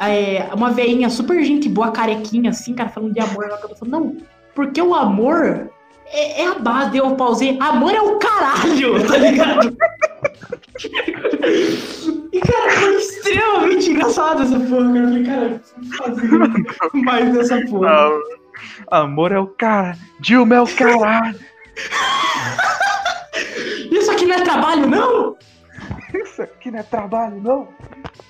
é, 0.00 0.48
uma 0.54 0.70
veinha 0.70 1.08
super 1.10 1.42
gente 1.44 1.68
boa, 1.68 1.90
carequinha 1.90 2.50
assim, 2.50 2.74
cara, 2.74 2.88
falando 2.88 3.12
de 3.12 3.20
amor. 3.20 3.44
Ela 3.44 3.58
falou, 3.58 3.76
não, 3.82 4.16
porque 4.54 4.80
o 4.80 4.94
amor 4.94 5.70
é, 6.06 6.42
é 6.42 6.46
a 6.46 6.54
base. 6.54 6.96
Eu 6.96 7.14
pausei, 7.14 7.56
amor 7.60 7.92
é 7.92 8.00
o 8.00 8.18
caralho, 8.18 9.04
tá 9.06 9.16
ligado? 9.16 9.76
e, 12.32 12.40
cara, 12.40 12.70
foi 12.72 12.96
extremamente 12.96 13.90
engraçado 13.90 14.42
essa 14.42 14.58
porra, 14.60 14.92
cara. 14.92 14.98
Eu 14.98 15.08
falei, 15.08 15.24
cara, 15.24 15.60
fazer 15.98 17.02
mais 17.04 17.32
dessa 17.34 17.60
porra. 17.66 17.90
Não. 17.90 18.44
Amor 18.90 19.32
é 19.32 19.38
o 19.38 19.46
cara, 19.46 19.96
Dilma 20.20 20.54
é 20.56 20.60
o 20.60 20.66
caralho. 20.66 21.38
Isso 23.94 24.10
aqui 24.10 24.26
não 24.26 24.34
é 24.34 24.42
trabalho, 24.42 24.88
não? 24.88 25.36
Isso 26.12 26.42
aqui 26.42 26.70
não 26.70 26.80
é 26.80 26.82
trabalho, 26.82 27.40
não. 27.40 27.68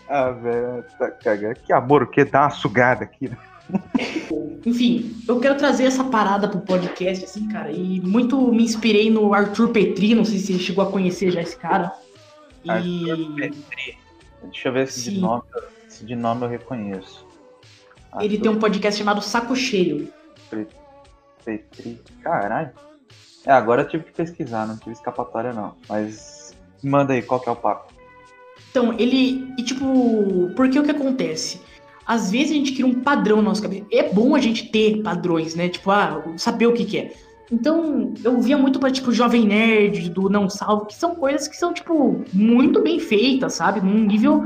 Ah, 0.09 0.31
velho, 0.31 0.85
tá 0.99 1.11
cagando. 1.11 1.57
Que 1.61 1.73
amor, 1.73 2.03
o 2.03 2.07
que? 2.07 2.25
Dá 2.25 2.43
uma 2.43 2.51
sugada 2.51 3.05
aqui. 3.05 3.29
né? 3.29 3.37
Enfim, 4.67 5.17
eu 5.27 5.41
quero 5.41 5.57
trazer 5.57 5.85
essa 5.85 6.05
parada 6.05 6.49
pro 6.49 6.61
podcast, 6.61 7.25
assim, 7.25 7.49
cara, 7.49 7.73
e 7.73 8.01
muito 8.01 8.53
me 8.53 8.63
inspirei 8.63 9.11
no 9.11 9.33
Arthur 9.33 9.71
Petri, 9.71 10.15
não 10.15 10.25
sei 10.25 10.39
se 10.39 10.53
você 10.53 10.59
chegou 10.59 10.87
a 10.87 10.91
conhecer 10.91 11.31
já 11.31 11.41
esse 11.41 11.57
cara. 11.57 11.93
E... 12.63 12.71
Arthur 12.71 13.35
Petri. 13.35 13.99
Deixa 14.45 14.69
eu 14.69 14.73
ver 14.73 14.89
se 14.89 15.11
de, 15.11 15.19
nome, 15.19 15.43
se 15.89 16.05
de 16.05 16.15
nome 16.15 16.45
eu 16.45 16.49
reconheço. 16.51 17.27
Ele 18.21 18.39
tem 18.39 18.51
um 18.51 18.59
podcast 18.59 18.99
chamado 18.99 19.23
Saco 19.23 19.57
Cheio. 19.57 20.13
Petri. 21.45 22.01
Caralho. 22.23 22.71
É, 23.47 23.53
agora 23.53 23.83
eu 23.83 23.89
tive 23.89 24.05
que 24.05 24.13
pesquisar, 24.13 24.67
não 24.67 24.77
tive 24.77 24.93
escapatória 24.93 25.53
não. 25.53 25.75
Mas 25.89 26.55
manda 26.83 27.13
aí, 27.13 27.23
qual 27.23 27.41
que 27.41 27.49
é 27.49 27.53
o 27.53 27.57
papo? 27.57 27.93
Então, 28.71 28.93
ele. 28.99 29.53
E 29.59 29.63
tipo, 29.63 30.51
porque 30.57 30.79
o 30.79 30.83
que 30.83 30.91
acontece? 30.91 31.61
Às 32.07 32.31
vezes 32.31 32.51
a 32.51 32.55
gente 32.55 32.73
cria 32.73 32.87
um 32.87 33.01
padrão 33.01 33.37
na 33.37 33.45
nossa 33.45 33.63
cabeça. 33.63 33.87
É 33.91 34.13
bom 34.13 34.35
a 34.35 34.41
gente 34.41 34.69
ter 34.71 35.03
padrões, 35.03 35.55
né? 35.55 35.69
Tipo, 35.69 35.91
ah, 35.91 36.23
saber 36.37 36.67
o 36.67 36.73
que, 36.73 36.85
que 36.85 36.99
é. 36.99 37.13
Então, 37.51 38.13
eu 38.25 38.41
via 38.41 38.59
muito 38.59 38.79
pra, 38.79 38.91
tipo, 38.91 39.13
Jovem 39.13 39.47
Nerd, 39.47 40.11
do 40.11 40.29
Não 40.29 40.49
Salvo, 40.49 40.87
que 40.87 40.95
são 40.95 41.15
coisas 41.15 41.47
que 41.47 41.57
são, 41.57 41.73
tipo, 41.73 42.25
muito 42.33 42.83
bem 42.83 42.99
feitas, 42.99 43.55
sabe? 43.55 43.81
Num 43.81 44.05
nível, 44.05 44.43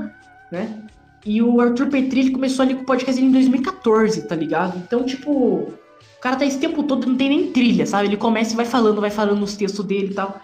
né? 0.53 0.83
E 1.25 1.43
o 1.43 1.61
Arthur 1.61 1.89
Petri, 1.89 2.21
ele 2.21 2.31
começou 2.31 2.65
ali 2.65 2.75
com 2.75 2.83
o 2.83 2.87
podcast 2.87 3.21
em 3.21 3.31
2014, 3.31 4.23
tá 4.23 4.35
ligado? 4.35 4.79
Então, 4.79 5.05
tipo, 5.05 5.73
o 6.19 6.21
cara 6.21 6.37
tá 6.37 6.45
esse 6.45 6.59
tempo 6.59 6.83
todo, 6.83 7.07
não 7.07 7.17
tem 7.17 7.29
nem 7.29 7.53
trilha, 7.53 7.87
sabe? 7.87 8.09
Ele 8.09 8.17
começa 8.17 8.53
e 8.53 8.57
vai 8.57 8.65
falando, 8.67 9.01
vai 9.01 9.11
falando 9.11 9.39
nos 9.39 9.57
textos 9.57 9.85
dele 9.85 10.09
e 10.11 10.15
tal. 10.15 10.41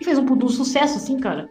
E 0.00 0.04
fez 0.04 0.18
um 0.18 0.24
puto 0.24 0.48
sucesso, 0.48 0.96
assim, 0.96 1.18
cara. 1.18 1.50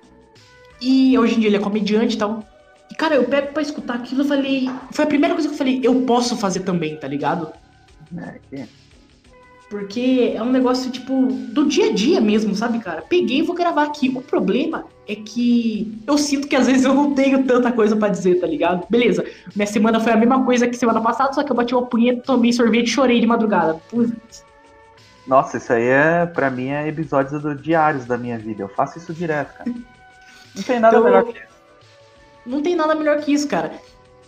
E 0.81 1.17
hoje 1.17 1.35
em 1.35 1.39
dia 1.39 1.49
ele 1.49 1.57
é 1.57 1.59
comediante 1.59 2.15
e 2.15 2.17
tal. 2.17 2.43
E, 2.91 2.95
cara, 2.95 3.15
eu 3.15 3.25
pego 3.25 3.53
pra 3.53 3.61
escutar 3.61 3.93
aquilo 3.95 4.23
e 4.23 4.27
falei. 4.27 4.69
Foi 4.91 5.05
a 5.05 5.07
primeira 5.07 5.35
coisa 5.35 5.47
que 5.47 5.53
eu 5.53 5.57
falei, 5.57 5.79
eu 5.83 6.01
posso 6.01 6.35
fazer 6.35 6.61
também, 6.61 6.95
tá 6.97 7.07
ligado? 7.07 7.51
É, 8.17 8.39
que- 8.49 8.65
Porque 9.69 10.33
é 10.35 10.41
um 10.41 10.51
negócio, 10.51 10.89
tipo, 10.89 11.27
do 11.27 11.67
dia 11.67 11.89
a 11.91 11.93
dia 11.93 12.19
mesmo, 12.19 12.55
sabe, 12.55 12.79
cara? 12.79 13.03
Peguei 13.03 13.37
e 13.39 13.41
vou 13.43 13.55
gravar 13.55 13.83
aqui. 13.83 14.09
O 14.09 14.21
problema 14.21 14.85
é 15.07 15.15
que 15.15 15.95
eu 16.07 16.17
sinto 16.17 16.47
que 16.47 16.55
às 16.55 16.65
vezes 16.65 16.85
eu 16.85 16.93
não 16.93 17.13
tenho 17.13 17.43
tanta 17.45 17.71
coisa 17.71 17.95
pra 17.95 18.07
dizer, 18.09 18.39
tá 18.39 18.47
ligado? 18.47 18.87
Beleza, 18.89 19.23
minha 19.55 19.67
semana 19.67 19.99
foi 19.99 20.11
a 20.11 20.17
mesma 20.17 20.43
coisa 20.43 20.67
que 20.67 20.75
semana 20.75 20.99
passada, 21.01 21.33
só 21.33 21.43
que 21.43 21.51
eu 21.51 21.55
bati 21.55 21.75
uma 21.75 21.85
punheta, 21.85 22.23
tomei 22.23 22.51
sorvete 22.51 22.87
e 22.87 22.89
chorei 22.89 23.19
de 23.21 23.27
madrugada. 23.27 23.75
Putz. 23.89 24.43
Nossa, 25.27 25.57
isso 25.57 25.71
aí 25.71 25.83
é, 25.85 26.25
pra 26.25 26.49
mim, 26.49 26.69
é 26.69 26.87
episódios 26.87 27.39
do 27.39 27.53
diários 27.53 28.05
da 28.05 28.17
minha 28.17 28.39
vida. 28.39 28.63
Eu 28.63 28.69
faço 28.69 28.97
isso 28.97 29.13
direto, 29.13 29.55
cara. 29.55 29.71
Não 30.55 30.63
tem 30.63 30.79
nada 30.79 30.97
Então- 30.97 31.03
melhor 31.05 31.23
que 31.25 31.37
isso. 31.37 31.47
Não 32.45 32.61
tem 32.63 32.75
nada 32.75 32.95
melhor 32.95 33.17
que 33.19 33.31
isso, 33.33 33.47
cara. 33.47 33.71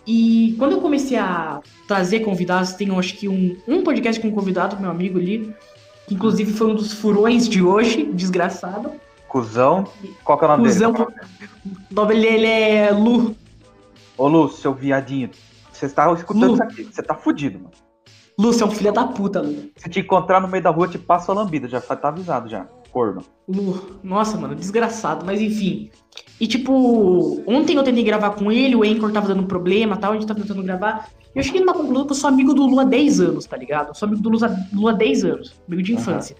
E 0.06 0.56
quando 0.58 0.72
eu 0.72 0.80
comecei 0.80 1.16
a 1.16 1.60
trazer 1.86 2.20
convidados, 2.20 2.72
tem 2.72 2.90
acho 2.98 3.16
que 3.16 3.28
um, 3.28 3.56
um 3.68 3.82
podcast 3.82 4.20
com 4.20 4.28
um 4.28 4.32
convidado, 4.32 4.80
meu 4.80 4.90
amigo 4.90 5.18
ali, 5.18 5.54
que 6.06 6.14
inclusive 6.14 6.52
foi 6.52 6.68
um 6.68 6.74
dos 6.74 6.92
furões 6.92 7.48
de 7.48 7.62
hoje, 7.62 8.04
desgraçado. 8.12 8.92
Cusão. 9.28 9.86
Qual 10.24 10.38
que 10.38 10.44
é 10.44 10.48
o 10.48 10.50
nome 10.50 10.64
Cusão, 10.64 10.92
dele? 10.92 11.04
o 11.90 11.94
nome 11.94 12.14
dele 12.14 12.26
ele 12.26 12.46
é 12.46 12.90
Lu. 12.90 13.34
Ô, 14.18 14.28
Lu, 14.28 14.48
seu 14.50 14.74
viadinho. 14.74 15.30
Você 15.72 15.88
tá 15.88 16.12
escutando 16.12 16.48
Lu. 16.48 16.54
isso 16.54 16.62
aqui. 16.62 16.84
Você 16.84 17.02
tá 17.02 17.14
fudido, 17.14 17.58
mano. 17.58 17.70
Lu, 18.38 18.52
você 18.52 18.62
é 18.62 18.66
um 18.66 18.70
filho 18.70 18.92
da 18.92 19.04
puta, 19.06 19.40
Lu. 19.40 19.70
Se 19.76 19.88
te 19.88 20.00
encontrar 20.00 20.40
no 20.40 20.48
meio 20.48 20.62
da 20.62 20.70
rua, 20.70 20.88
te 20.88 20.98
passo 20.98 21.30
a 21.30 21.34
lambida. 21.34 21.68
Já 21.68 21.80
tá 21.80 22.08
avisado 22.08 22.48
já. 22.48 22.66
Corno. 22.90 23.22
Lu, 23.48 23.98
nossa, 24.02 24.36
mano, 24.36 24.54
desgraçado, 24.54 25.24
mas 25.24 25.40
enfim. 25.40 25.90
E 26.40 26.46
tipo, 26.46 27.42
ontem 27.46 27.76
eu 27.76 27.82
tentei 27.82 28.04
gravar 28.04 28.30
com 28.30 28.50
ele, 28.50 28.76
o 28.76 28.82
Anchor 28.82 29.12
tava 29.12 29.28
dando 29.28 29.46
problema 29.46 29.96
tal, 29.96 30.12
a 30.12 30.14
gente 30.14 30.26
tava 30.26 30.40
tentando 30.40 30.62
gravar. 30.62 31.08
E 31.34 31.38
eu 31.38 31.42
cheguei 31.42 31.60
numa 31.60 31.72
conclusão 31.72 32.04
que 32.04 32.12
eu 32.12 32.16
sou 32.16 32.28
amigo 32.28 32.52
do 32.52 32.66
Lu 32.66 32.80
há 32.80 32.84
10 32.84 33.20
anos, 33.20 33.46
tá 33.46 33.56
ligado? 33.56 33.88
Eu 33.88 33.94
sou 33.94 34.06
amigo 34.06 34.22
do 34.22 34.28
Lu 34.28 34.44
há, 34.44 34.56
Lu 34.72 34.88
há 34.88 34.92
10 34.92 35.24
anos, 35.24 35.54
amigo 35.66 35.82
de 35.82 35.94
infância. 35.94 36.36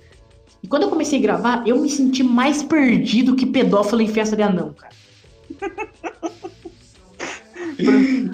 E 0.62 0.68
quando 0.68 0.82
eu 0.84 0.90
comecei 0.90 1.18
a 1.18 1.22
gravar, 1.22 1.66
eu 1.66 1.80
me 1.80 1.88
senti 1.88 2.22
mais 2.22 2.62
perdido 2.62 3.34
que 3.34 3.46
pedófilo 3.46 4.02
em 4.02 4.08
festa 4.08 4.36
de 4.36 4.42
anão, 4.42 4.74
cara. 4.74 4.94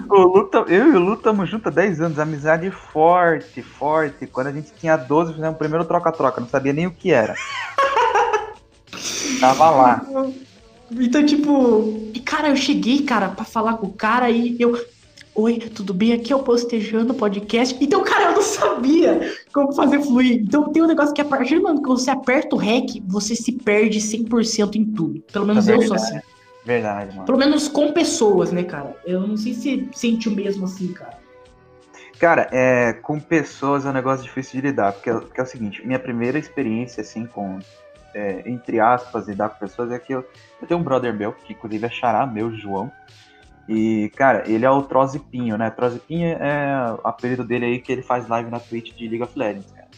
O 0.09 0.17
Lu, 0.17 0.51
eu 0.69 0.93
e 0.93 0.97
o 0.97 0.99
Lu 0.99 1.15
estamos 1.15 1.49
juntos 1.49 1.67
há 1.67 1.71
10 1.71 2.01
anos. 2.01 2.19
Amizade 2.19 2.71
forte, 2.71 3.63
forte. 3.63 4.27
Quando 4.27 4.49
a 4.49 4.53
gente 4.53 4.73
tinha 4.79 4.97
12, 4.97 5.35
fizemos 5.35 5.55
o 5.55 5.59
primeiro 5.59 5.85
troca-troca. 5.85 6.41
Não 6.41 6.49
sabia 6.49 6.73
nem 6.73 6.87
o 6.87 6.91
que 6.91 7.13
era. 7.13 7.35
Tava 9.41 9.71
lá. 9.71 10.07
Então, 10.91 11.25
tipo, 11.25 12.11
e 12.15 12.21
cara, 12.21 12.49
eu 12.49 12.57
cheguei, 12.57 13.03
cara, 13.03 13.29
pra 13.29 13.45
falar 13.45 13.75
com 13.75 13.87
o 13.87 13.93
cara 13.93 14.31
e 14.31 14.57
eu. 14.59 14.79
Oi, 15.35 15.59
tudo 15.59 15.95
bem? 15.95 16.13
Aqui 16.13 16.33
é 16.33 16.37
o 16.37 16.41
Postejando 16.41 17.15
Podcast. 17.15 17.77
Então, 17.81 18.03
cara, 18.03 18.31
eu 18.31 18.33
não 18.33 18.43
sabia 18.43 19.35
como 19.53 19.73
fazer 19.73 20.01
fluir. 20.01 20.41
Então, 20.43 20.73
tem 20.73 20.83
um 20.83 20.87
negócio 20.87 21.15
que 21.15 21.21
a 21.21 21.25
partir 21.25 21.57
do 21.57 21.63
momento 21.63 21.83
que 21.83 21.89
você 21.89 22.11
aperta 22.11 22.57
o 22.57 22.59
REC, 22.59 23.01
você 23.07 23.37
se 23.37 23.53
perde 23.53 24.01
100% 24.01 24.75
em 24.75 24.85
tudo. 24.85 25.23
Pelo 25.33 25.47
menos 25.47 25.69
É 25.69 25.77
eu 25.77 25.83
sou 25.83 25.95
assim. 25.95 26.19
Verdade, 26.69 27.15
mano. 27.15 27.25
Pelo 27.25 27.39
menos 27.39 27.67
com 27.67 27.95
pessoas, 27.95 28.53
né, 28.53 28.63
cara? 28.63 28.95
Eu 29.07 29.27
não 29.27 29.39
sei 29.39 29.55
se 29.55 29.89
sente 29.95 30.29
o 30.29 30.33
mesmo 30.33 30.67
assim, 30.67 30.93
cara. 30.93 31.17
Cara, 32.19 32.47
é, 32.53 32.93
com 32.93 33.19
pessoas 33.19 33.87
é 33.87 33.89
um 33.89 33.93
negócio 33.95 34.23
difícil 34.23 34.61
de 34.61 34.67
lidar, 34.67 34.93
porque, 34.93 35.09
é- 35.09 35.15
porque 35.15 35.41
é 35.41 35.45
o 35.45 35.47
seguinte, 35.47 35.87
minha 35.87 35.99
primeira 35.99 36.39
experiência, 36.39 37.01
assim, 37.01 37.25
com, 37.25 37.59
é, 38.15 38.43
entre 38.45 38.81
aspas, 38.81 39.29
lidar 39.29 39.49
com 39.49 39.59
pessoas 39.61 39.91
é 39.91 39.99
que 39.99 40.13
eu, 40.13 40.23
eu 40.61 40.69
tenho 40.69 40.79
um 40.79 40.83
brother 40.83 41.15
meu, 41.15 41.33
que 41.33 41.55
inclusive 41.55 41.87
é 41.87 41.91
xará 41.91 42.27
meu, 42.27 42.53
João, 42.55 42.93
e, 43.67 44.13
cara, 44.15 44.45
ele 44.47 44.67
é 44.67 44.71
o 44.71 44.83
Trozipinho, 44.83 45.57
né? 45.57 45.71
Trozipinho 45.71 46.37
é 46.39 46.93
o 47.03 47.09
apelido 47.09 47.45
dele 47.45 47.65
aí 47.65 47.79
que 47.79 47.91
ele 47.91 48.03
faz 48.03 48.29
live 48.29 48.51
na 48.51 48.61
Twitch 48.61 48.93
de 48.95 49.09
League 49.09 49.23
of 49.23 49.39
Legends, 49.39 49.73
cara. 49.73 49.89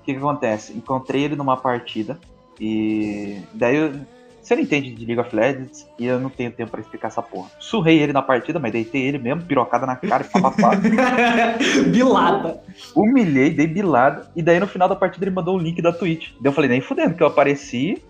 O 0.00 0.04
que 0.04 0.12
que 0.12 0.18
acontece? 0.18 0.72
Encontrei 0.72 1.24
ele 1.24 1.34
numa 1.34 1.56
partida, 1.56 2.16
e 2.60 3.42
daí 3.54 3.74
eu... 3.74 4.19
Você 4.42 4.56
não 4.56 4.62
entende 4.62 4.92
de 4.92 5.04
League 5.04 5.20
of 5.20 5.34
Legends 5.34 5.86
e 5.98 6.06
eu 6.06 6.18
não 6.18 6.30
tenho 6.30 6.50
tempo 6.50 6.70
pra 6.70 6.80
explicar 6.80 7.08
essa 7.08 7.22
porra. 7.22 7.48
Surrei 7.58 8.00
ele 8.00 8.12
na 8.12 8.22
partida, 8.22 8.58
mas 8.58 8.72
deitei 8.72 9.02
ele 9.02 9.18
mesmo, 9.18 9.42
pirocada 9.42 9.86
na 9.86 9.96
cara 9.96 10.24
e 10.24 10.28
papapá. 10.28 10.72
Bilada. 11.92 12.62
humilhei, 12.94 13.50
dei 13.50 13.66
bilada, 13.66 14.30
e 14.34 14.42
daí 14.42 14.58
no 14.58 14.66
final 14.66 14.88
da 14.88 14.96
partida 14.96 15.24
ele 15.24 15.34
mandou 15.34 15.56
o 15.56 15.58
link 15.58 15.80
da 15.82 15.92
Twitch. 15.92 16.32
Daí 16.40 16.50
eu 16.50 16.52
falei, 16.52 16.70
nem 16.70 16.80
fudendo, 16.80 17.14
que 17.14 17.22
eu 17.22 17.26
apareci 17.26 18.02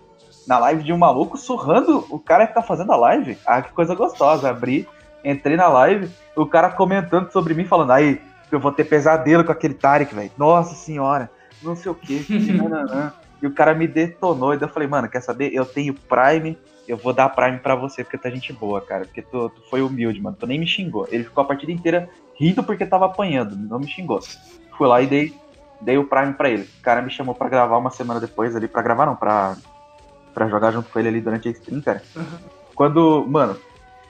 na 0.47 0.57
live 0.57 0.83
de 0.83 0.93
um 0.93 0.97
maluco 0.97 1.37
surrando 1.37 2.05
o 2.09 2.17
cara 2.17 2.47
que 2.47 2.53
tá 2.53 2.61
fazendo 2.61 2.91
a 2.91 2.97
live. 2.97 3.37
Ah, 3.45 3.61
que 3.61 3.71
coisa 3.71 3.93
gostosa. 3.93 4.49
Abri, 4.49 4.87
entrei 5.23 5.55
na 5.55 5.67
live, 5.67 6.09
o 6.35 6.45
cara 6.45 6.69
comentando 6.69 7.31
sobre 7.31 7.53
mim, 7.53 7.65
falando, 7.65 7.91
aí, 7.91 8.21
eu 8.51 8.59
vou 8.59 8.71
ter 8.71 8.83
pesadelo 8.83 9.43
com 9.43 9.51
aquele 9.51 9.73
Tarek, 9.73 10.13
velho. 10.13 10.31
Nossa 10.37 10.75
senhora, 10.75 11.29
não 11.61 11.75
sei 11.75 11.91
o 11.91 11.95
que. 11.95 12.25
e 13.41 13.47
o 13.47 13.53
cara 13.53 13.73
me 13.73 13.87
detonou, 13.87 14.53
e 14.53 14.57
daí 14.57 14.69
eu 14.69 14.73
falei, 14.73 14.87
mano, 14.87 15.09
quer 15.09 15.21
saber? 15.21 15.51
Eu 15.53 15.65
tenho 15.65 15.93
Prime, 15.93 16.57
eu 16.87 16.97
vou 16.97 17.13
dar 17.13 17.29
Prime 17.29 17.57
pra 17.57 17.75
você, 17.75 18.03
porque 18.03 18.27
é 18.27 18.31
gente 18.31 18.53
boa, 18.53 18.81
cara. 18.81 19.05
Porque 19.05 19.21
tu, 19.21 19.49
tu 19.49 19.61
foi 19.69 19.81
humilde, 19.81 20.21
mano. 20.21 20.37
Tu 20.39 20.45
nem 20.45 20.59
me 20.59 20.67
xingou. 20.67 21.07
Ele 21.11 21.23
ficou 21.23 21.43
a 21.43 21.47
partida 21.47 21.71
inteira 21.71 22.09
rindo 22.39 22.63
porque 22.63 22.85
tava 22.85 23.05
apanhando, 23.05 23.55
não 23.55 23.79
me 23.79 23.87
xingou. 23.87 24.19
Fui 24.77 24.87
lá 24.87 25.01
e 25.01 25.07
dei, 25.07 25.33
dei 25.79 25.97
o 25.97 26.05
Prime 26.05 26.33
pra 26.33 26.49
ele. 26.49 26.63
O 26.63 26.81
cara 26.81 27.01
me 27.01 27.09
chamou 27.09 27.33
pra 27.33 27.49
gravar 27.49 27.77
uma 27.77 27.91
semana 27.91 28.19
depois 28.19 28.55
ali, 28.55 28.67
pra 28.67 28.81
gravar 28.81 29.05
não, 29.05 29.15
pra, 29.15 29.55
pra 30.33 30.47
jogar 30.47 30.71
junto 30.71 30.89
com 30.89 30.99
ele 30.99 31.07
ali 31.07 31.21
durante 31.21 31.47
a 31.47 31.51
stream, 31.51 31.81
cara. 31.81 32.03
Uhum. 32.15 32.39
Quando, 32.75 33.25
mano, 33.27 33.57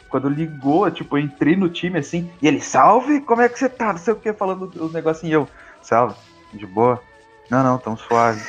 quando 0.09 0.29
ligou, 0.29 0.89
tipo, 0.91 1.17
eu 1.17 1.21
entrei 1.21 1.55
no 1.55 1.69
time 1.69 1.99
assim, 1.99 2.29
e 2.41 2.47
ele, 2.47 2.59
salve, 2.59 3.21
como 3.21 3.41
é 3.41 3.49
que 3.49 3.57
você 3.57 3.69
tá? 3.69 3.93
Não 3.93 3.99
sei 3.99 4.13
o 4.13 4.17
que, 4.17 4.33
falando 4.33 4.71
os 4.75 4.93
negocinhos, 4.93 5.33
eu, 5.33 5.49
salve, 5.81 6.15
de 6.53 6.65
boa? 6.65 7.01
Não, 7.51 7.61
não, 7.61 7.77
tão 7.77 7.97
suave. 7.97 8.41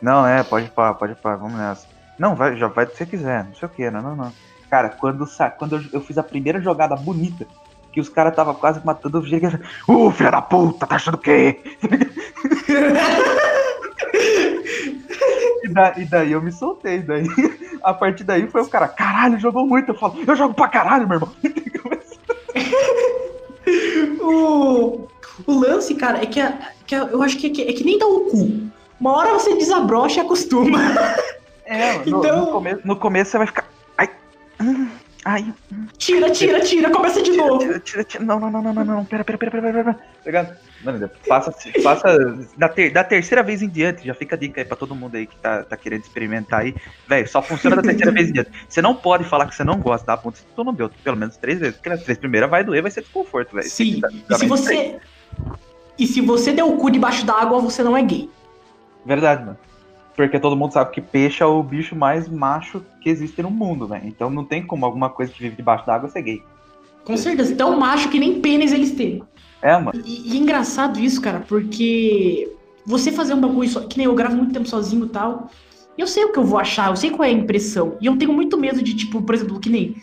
Não, 0.00 0.26
é, 0.26 0.42
pode 0.42 0.70
pá, 0.70 0.94
pode 0.94 1.14
pá, 1.14 1.36
vamos 1.36 1.58
nessa. 1.58 1.86
Não, 2.18 2.34
vai, 2.34 2.56
já 2.56 2.68
vai 2.68 2.86
do 2.86 2.92
que 2.92 2.96
você 2.96 3.04
quiser, 3.06 3.44
não 3.44 3.54
sei 3.54 3.66
o 3.66 3.70
que, 3.70 3.90
não, 3.90 4.00
não, 4.00 4.16
não. 4.16 4.32
Cara, 4.70 4.88
quando, 4.88 5.26
quando 5.58 5.76
eu, 5.92 6.00
fiz 6.00 6.16
a 6.16 6.22
primeira 6.22 6.58
jogada 6.60 6.96
bonita, 6.96 7.46
que 7.92 8.00
os 8.00 8.08
caras 8.08 8.34
tava 8.34 8.54
quase 8.54 8.80
matando, 8.84 9.22
cheguei 9.26 9.48
e 9.50 9.92
Ô, 9.92 10.10
filha 10.10 10.30
da 10.30 10.40
puta, 10.42 10.86
tá 10.86 10.96
achando 10.96 11.16
o 11.16 11.18
quê? 11.18 11.60
E, 15.64 15.68
da- 15.68 15.94
e 15.96 16.04
daí 16.04 16.32
eu 16.32 16.42
me 16.42 16.52
soltei, 16.52 16.98
daí 17.00 17.26
a 17.82 17.94
partir 17.94 18.22
daí 18.22 18.46
foi 18.48 18.60
o 18.60 18.68
cara, 18.68 18.86
caralho, 18.86 19.40
jogou 19.40 19.66
muito. 19.66 19.90
Eu 19.90 19.94
falo, 19.94 20.14
eu 20.26 20.36
jogo 20.36 20.52
pra 20.52 20.68
caralho, 20.68 21.08
meu 21.08 21.16
irmão. 21.16 21.32
O, 25.46 25.58
lance, 25.58 25.94
cara, 25.94 26.22
é 26.22 26.26
que, 26.26 26.40
a- 26.40 26.58
que 26.86 26.94
a- 26.94 27.08
eu 27.12 27.22
acho 27.22 27.36
que, 27.38 27.46
é 27.46 27.50
que 27.50 27.62
é 27.62 27.72
que 27.72 27.84
nem 27.84 27.98
dá 27.98 28.06
o 28.06 28.20
cu. 28.30 28.70
Uma 29.00 29.12
hora 29.16 29.32
você 29.34 29.54
desabrocha 29.56 30.18
e 30.18 30.20
acostuma. 30.24 30.78
É, 31.66 31.96
no, 32.00 32.18
Então- 32.18 32.40
no 32.44 32.52
começo, 32.52 32.80
no 32.84 32.96
começo 32.96 33.30
você 33.30 33.38
vai 33.38 33.46
ficar. 33.46 33.64
Ai. 33.96 34.10
hum, 34.60 34.86
ai. 35.24 35.54
hum, 35.72 35.86
Tira, 35.96 36.30
tira, 36.30 36.60
tira, 36.60 36.90
começa 36.90 37.22
de 37.22 37.30
novo. 37.32 37.58
Tira, 37.58 37.80
tira, 37.80 38.04
tira. 38.04 38.22
Não, 38.22 38.38
não, 38.38 38.50
não, 38.50 38.62
não, 38.62 38.74
não, 38.74 38.84
não. 38.84 39.04
Pera, 39.06 39.24
pera, 39.24 39.38
pera, 39.38 39.50
pera, 39.50 39.62
pera, 39.72 39.84
pera. 39.84 39.94
Tá 39.94 40.02
ligado? 40.26 40.56
Mano, 40.84 41.10
faça, 41.26 41.50
faça 41.82 42.18
da, 42.58 42.68
ter, 42.68 42.90
da 42.92 43.02
terceira 43.02 43.42
vez 43.42 43.62
em 43.62 43.68
diante, 43.70 44.06
já 44.06 44.12
fica 44.12 44.36
a 44.36 44.38
dica 44.38 44.60
aí 44.60 44.64
pra 44.66 44.76
todo 44.76 44.94
mundo 44.94 45.16
aí 45.16 45.26
que 45.26 45.34
tá, 45.36 45.62
tá 45.62 45.74
querendo 45.78 46.02
experimentar 46.02 46.60
aí. 46.60 46.74
Velho, 47.08 47.26
só 47.26 47.40
funciona 47.40 47.76
da 47.76 47.80
terceira 47.82 48.12
vez 48.12 48.28
em 48.28 48.32
diante. 48.34 48.50
Você 48.68 48.82
não 48.82 48.94
pode 48.94 49.24
falar 49.24 49.46
que 49.46 49.54
você 49.54 49.64
não 49.64 49.80
gosta 49.80 50.06
da 50.06 50.18
ponta 50.18 50.36
se 50.36 50.44
tu 50.54 50.62
não 50.62 50.74
deu 50.74 50.90
pelo 51.02 51.16
menos 51.16 51.38
três 51.38 51.58
vezes. 51.58 51.76
Porque 51.76 51.88
nas 51.88 52.02
três 52.02 52.18
primeiras 52.18 52.50
vai 52.50 52.62
doer, 52.62 52.82
vai 52.82 52.90
ser 52.90 53.00
desconforto, 53.00 53.56
velho. 53.56 53.66
Sim, 53.70 54.02
e 54.30 54.34
se 54.36 54.44
você. 54.46 54.98
E 55.98 56.06
se 56.06 56.20
você 56.20 56.52
der 56.52 56.64
o 56.64 56.76
cu 56.76 56.90
debaixo 56.90 57.24
d'água, 57.24 57.60
você 57.60 57.82
não 57.82 57.96
é 57.96 58.02
gay. 58.02 58.28
Verdade, 59.04 59.44
mano. 59.44 59.58
Porque 60.16 60.38
todo 60.38 60.56
mundo 60.56 60.72
sabe 60.72 60.92
que 60.92 61.00
peixe 61.00 61.42
é 61.42 61.46
o 61.46 61.62
bicho 61.62 61.96
mais 61.96 62.28
macho 62.28 62.84
que 63.00 63.08
existe 63.08 63.42
no 63.42 63.50
mundo, 63.50 63.86
velho. 63.86 64.06
Então 64.06 64.30
não 64.30 64.44
tem 64.44 64.64
como 64.64 64.84
alguma 64.84 65.10
coisa 65.10 65.32
que 65.32 65.42
vive 65.42 65.56
debaixo 65.56 65.86
d'água 65.86 66.08
ser 66.08 66.22
gay. 66.22 66.42
Com 67.04 67.16
certeza, 67.16 67.54
tão 67.54 67.78
macho 67.78 68.08
que 68.08 68.18
nem 68.18 68.40
pênis 68.40 68.72
eles 68.72 68.92
têm. 68.92 69.22
É, 69.60 69.76
mano. 69.76 69.92
E, 70.04 70.32
e 70.32 70.36
é 70.36 70.40
engraçado 70.40 70.98
isso, 70.98 71.20
cara, 71.20 71.40
porque 71.46 72.50
você 72.86 73.12
fazer 73.12 73.34
um 73.34 73.40
bagulho 73.40 73.68
só, 73.68 73.80
que 73.80 73.98
nem 73.98 74.06
eu 74.06 74.14
gravo 74.14 74.36
muito 74.36 74.52
tempo 74.52 74.68
sozinho 74.68 75.06
e 75.06 75.08
tal. 75.08 75.48
Eu 75.96 76.06
sei 76.06 76.24
o 76.24 76.32
que 76.32 76.38
eu 76.38 76.44
vou 76.44 76.58
achar, 76.58 76.90
eu 76.90 76.96
sei 76.96 77.10
qual 77.10 77.24
é 77.24 77.30
a 77.30 77.32
impressão. 77.32 77.96
E 78.00 78.06
eu 78.06 78.16
tenho 78.16 78.32
muito 78.32 78.58
medo 78.58 78.82
de, 78.82 78.94
tipo, 78.94 79.22
por 79.22 79.34
exemplo, 79.34 79.60
que 79.60 79.70
nem 79.70 79.96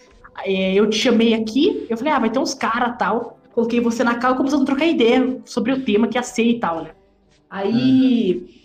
é, 0.43 0.73
eu 0.73 0.89
te 0.89 0.97
chamei 0.97 1.33
aqui, 1.33 1.85
eu 1.89 1.97
falei, 1.97 2.13
ah, 2.13 2.19
vai 2.19 2.29
ter 2.29 2.39
uns 2.39 2.53
caras 2.53 2.95
tal. 2.97 3.40
Coloquei 3.53 3.79
você 3.79 4.03
na 4.03 4.15
cal 4.15 4.35
começando 4.35 4.63
a 4.63 4.65
trocar 4.65 4.85
ideia 4.85 5.39
sobre 5.45 5.71
o 5.71 5.83
tema 5.83 6.07
que 6.07 6.17
ia 6.17 6.23
ser 6.23 6.43
e 6.43 6.59
tal, 6.59 6.83
né? 6.83 6.91
Aí. 7.49 8.43
Hum. 8.43 8.61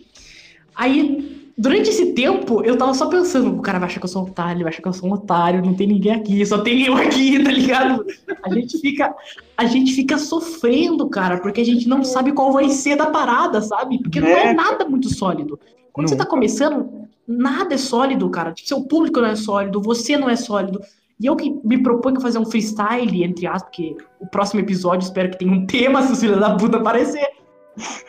Aí 0.74 1.36
Durante 1.58 1.88
esse 1.88 2.12
tempo, 2.12 2.62
eu 2.62 2.76
tava 2.76 2.92
só 2.92 3.06
pensando, 3.06 3.56
o 3.56 3.62
cara 3.62 3.78
vai 3.78 3.88
achar 3.88 3.98
que 3.98 4.04
eu 4.04 4.10
sou 4.10 4.22
um 4.22 4.26
otário, 4.26 4.62
vai 4.62 4.68
achar 4.68 4.82
que 4.82 4.88
eu 4.88 4.92
sou 4.92 5.08
um 5.08 5.14
otário, 5.14 5.64
não 5.64 5.72
tem 5.72 5.86
ninguém 5.86 6.12
aqui, 6.12 6.44
só 6.44 6.58
tem 6.58 6.82
eu 6.84 6.94
aqui, 6.94 7.40
tá 7.42 7.50
ligado? 7.50 8.04
A 8.42 8.52
gente 8.52 8.78
fica, 8.78 9.16
a 9.56 9.64
gente 9.64 9.94
fica 9.94 10.18
sofrendo, 10.18 11.08
cara, 11.08 11.40
porque 11.40 11.62
a 11.62 11.64
gente 11.64 11.88
não 11.88 12.04
sabe 12.04 12.32
qual 12.32 12.52
vai 12.52 12.68
ser 12.68 12.96
da 12.96 13.06
parada, 13.06 13.62
sabe? 13.62 14.02
Porque 14.02 14.20
não 14.20 14.28
é, 14.28 14.48
é 14.48 14.52
nada 14.52 14.86
muito 14.86 15.08
sólido. 15.08 15.58
Quando 15.94 16.10
você 16.10 16.16
tá 16.16 16.26
começando, 16.26 17.08
nada 17.26 17.74
é 17.74 17.78
sólido, 17.78 18.28
cara. 18.28 18.52
Tipo, 18.52 18.68
seu 18.68 18.82
público 18.82 19.18
não 19.18 19.28
é 19.28 19.36
sólido, 19.36 19.80
você 19.80 20.18
não 20.18 20.28
é 20.28 20.36
sólido. 20.36 20.82
E 21.18 21.26
eu 21.26 21.34
que 21.34 21.50
me 21.64 21.82
proponho 21.82 22.20
fazer 22.20 22.38
um 22.38 22.44
freestyle, 22.44 23.24
entre 23.24 23.46
aspas, 23.46 23.62
porque 23.62 23.96
o 24.20 24.26
próximo 24.26 24.60
episódio 24.60 25.06
espero 25.06 25.30
que 25.30 25.38
tenha 25.38 25.52
um 25.52 25.66
tema 25.66 26.02
se 26.02 26.14
filhos 26.20 26.38
da 26.38 26.56
puta 26.56 26.76
aparecer. 26.76 27.26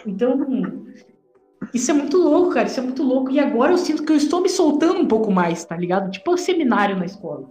Então, 0.06 0.46
isso 1.74 1.92
é 1.92 1.94
muito 1.94 2.18
louco, 2.18 2.54
cara. 2.54 2.68
Isso 2.68 2.80
é 2.80 2.84
muito 2.84 3.04
louco. 3.04 3.32
E 3.32 3.40
agora 3.40 3.72
eu 3.72 3.78
sinto 3.78 4.04
que 4.04 4.12
eu 4.12 4.18
estou 4.18 4.42
me 4.42 4.50
soltando 4.50 5.00
um 5.00 5.08
pouco 5.08 5.32
mais, 5.32 5.64
tá 5.64 5.76
ligado? 5.76 6.12
Tipo 6.12 6.34
um 6.34 6.38
seminário 6.38 6.98
na 6.98 7.06
escola. 7.06 7.48